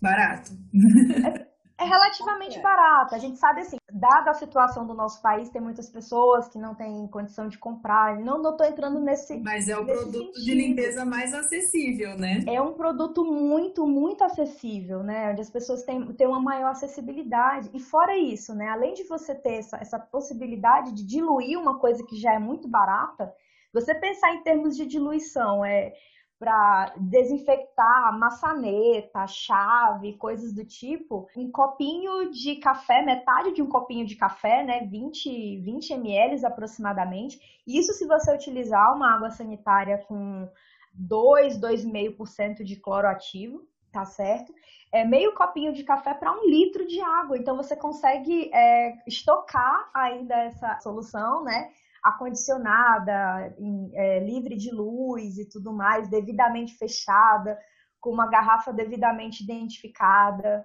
Barato. 0.00 0.50
É, 1.26 1.48
é 1.78 1.84
relativamente 1.84 2.58
é. 2.58 2.60
barato. 2.60 3.14
A 3.14 3.18
gente 3.18 3.38
sabe 3.38 3.60
assim, 3.60 3.76
dada 3.92 4.32
a 4.32 4.34
situação 4.34 4.84
do 4.84 4.92
nosso 4.92 5.22
país, 5.22 5.48
tem 5.48 5.62
muitas 5.62 5.88
pessoas 5.88 6.48
que 6.48 6.58
não 6.58 6.74
têm 6.74 7.06
condição 7.06 7.48
de 7.48 7.56
comprar. 7.56 8.18
Não, 8.18 8.42
não 8.42 8.56
tô 8.56 8.64
entrando 8.64 8.98
nesse. 8.98 9.38
Mas 9.38 9.68
é 9.68 9.78
o 9.78 9.86
produto 9.86 10.34
sentido. 10.34 10.44
de 10.44 10.54
limpeza 10.54 11.04
mais 11.04 11.32
acessível, 11.32 12.18
né? 12.18 12.40
É 12.48 12.60
um 12.60 12.72
produto 12.72 13.24
muito, 13.24 13.86
muito 13.86 14.24
acessível, 14.24 15.04
né? 15.04 15.30
Onde 15.30 15.40
as 15.40 15.50
pessoas 15.50 15.84
têm, 15.84 16.04
têm 16.14 16.26
uma 16.26 16.40
maior 16.40 16.72
acessibilidade. 16.72 17.70
E 17.72 17.78
fora 17.78 18.18
isso, 18.18 18.54
né? 18.54 18.68
Além 18.68 18.94
de 18.94 19.04
você 19.04 19.32
ter 19.34 19.58
essa, 19.58 19.76
essa 19.76 19.98
possibilidade 20.00 20.92
de 20.92 21.06
diluir 21.06 21.56
uma 21.58 21.78
coisa 21.78 22.04
que 22.04 22.16
já 22.16 22.34
é 22.34 22.38
muito 22.40 22.66
barata, 22.66 23.32
você 23.72 23.94
pensar 23.94 24.34
em 24.34 24.42
termos 24.42 24.76
de 24.76 24.84
diluição, 24.84 25.64
é 25.64 25.92
para 26.38 26.94
desinfectar 26.96 28.16
maçaneta, 28.16 29.26
chave, 29.26 30.16
coisas 30.16 30.54
do 30.54 30.64
tipo, 30.64 31.28
um 31.36 31.50
copinho 31.50 32.30
de 32.30 32.56
café, 32.56 33.02
metade 33.02 33.52
de 33.52 33.60
um 33.60 33.68
copinho 33.68 34.06
de 34.06 34.14
café, 34.14 34.62
né, 34.62 34.86
20, 34.86 35.60
20 35.60 35.92
ml 35.94 36.46
aproximadamente. 36.46 37.40
Isso 37.66 37.92
se 37.92 38.06
você 38.06 38.32
utilizar 38.32 38.94
uma 38.94 39.14
água 39.14 39.30
sanitária 39.30 39.98
com 40.06 40.48
2, 40.94 41.58
2,5% 41.58 42.62
de 42.62 42.76
cloro 42.76 43.08
ativo, 43.08 43.66
tá 43.92 44.04
certo? 44.04 44.54
É 44.92 45.04
meio 45.04 45.34
copinho 45.34 45.72
de 45.72 45.82
café 45.82 46.14
para 46.14 46.32
um 46.32 46.48
litro 46.48 46.86
de 46.86 47.00
água. 47.00 47.36
Então 47.36 47.56
você 47.56 47.74
consegue 47.74 48.50
é, 48.54 48.94
estocar 49.06 49.90
ainda 49.92 50.34
essa 50.34 50.78
solução, 50.80 51.42
né? 51.42 51.70
Acondicionada, 52.08 53.54
em, 53.58 53.90
é, 53.94 54.24
livre 54.24 54.56
de 54.56 54.70
luz 54.70 55.38
e 55.38 55.48
tudo 55.48 55.72
mais, 55.72 56.08
devidamente 56.08 56.76
fechada, 56.76 57.58
com 58.00 58.10
uma 58.10 58.28
garrafa 58.28 58.72
devidamente 58.72 59.42
identificada. 59.42 60.64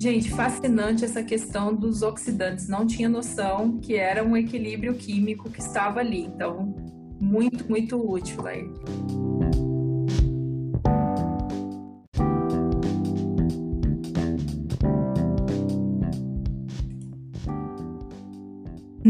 Gente, 0.00 0.30
fascinante 0.30 1.04
essa 1.04 1.22
questão 1.22 1.74
dos 1.74 2.00
oxidantes. 2.00 2.66
Não 2.66 2.86
tinha 2.86 3.06
noção 3.06 3.78
que 3.78 3.96
era 3.96 4.24
um 4.24 4.34
equilíbrio 4.34 4.94
químico 4.94 5.50
que 5.50 5.60
estava 5.60 6.00
ali. 6.00 6.24
Então, 6.24 6.74
muito, 7.20 7.68
muito 7.68 7.96
útil 8.10 8.46
aí. 8.46 8.64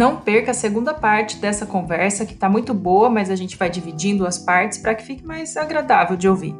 Não 0.00 0.16
perca 0.16 0.52
a 0.52 0.54
segunda 0.54 0.94
parte 0.94 1.36
dessa 1.36 1.66
conversa, 1.66 2.24
que 2.24 2.32
está 2.32 2.48
muito 2.48 2.72
boa, 2.72 3.10
mas 3.10 3.28
a 3.28 3.36
gente 3.36 3.54
vai 3.54 3.68
dividindo 3.68 4.26
as 4.26 4.38
partes 4.38 4.78
para 4.78 4.94
que 4.94 5.02
fique 5.02 5.26
mais 5.26 5.58
agradável 5.58 6.16
de 6.16 6.26
ouvir. 6.26 6.56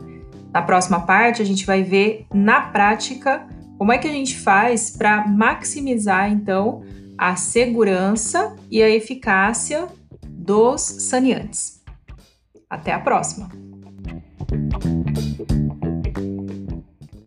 Na 0.53 0.61
próxima 0.61 1.01
parte, 1.01 1.41
a 1.41 1.45
gente 1.47 1.65
vai 1.65 1.83
ver 1.83 2.27
na 2.35 2.61
prática 2.61 3.49
como 3.79 3.93
é 3.93 3.97
que 3.97 4.07
a 4.07 4.13
gente 4.13 4.39
faz 4.39 4.91
para 4.91 5.27
maximizar 5.27 6.31
então 6.31 6.83
a 7.17 7.35
segurança 7.35 8.55
e 8.71 8.83
a 8.83 8.91
eficácia 8.91 9.89
dos 10.29 10.83
saneantes. 10.83 11.83
Até 12.69 12.93
a 12.93 13.01
próxima! 13.01 13.49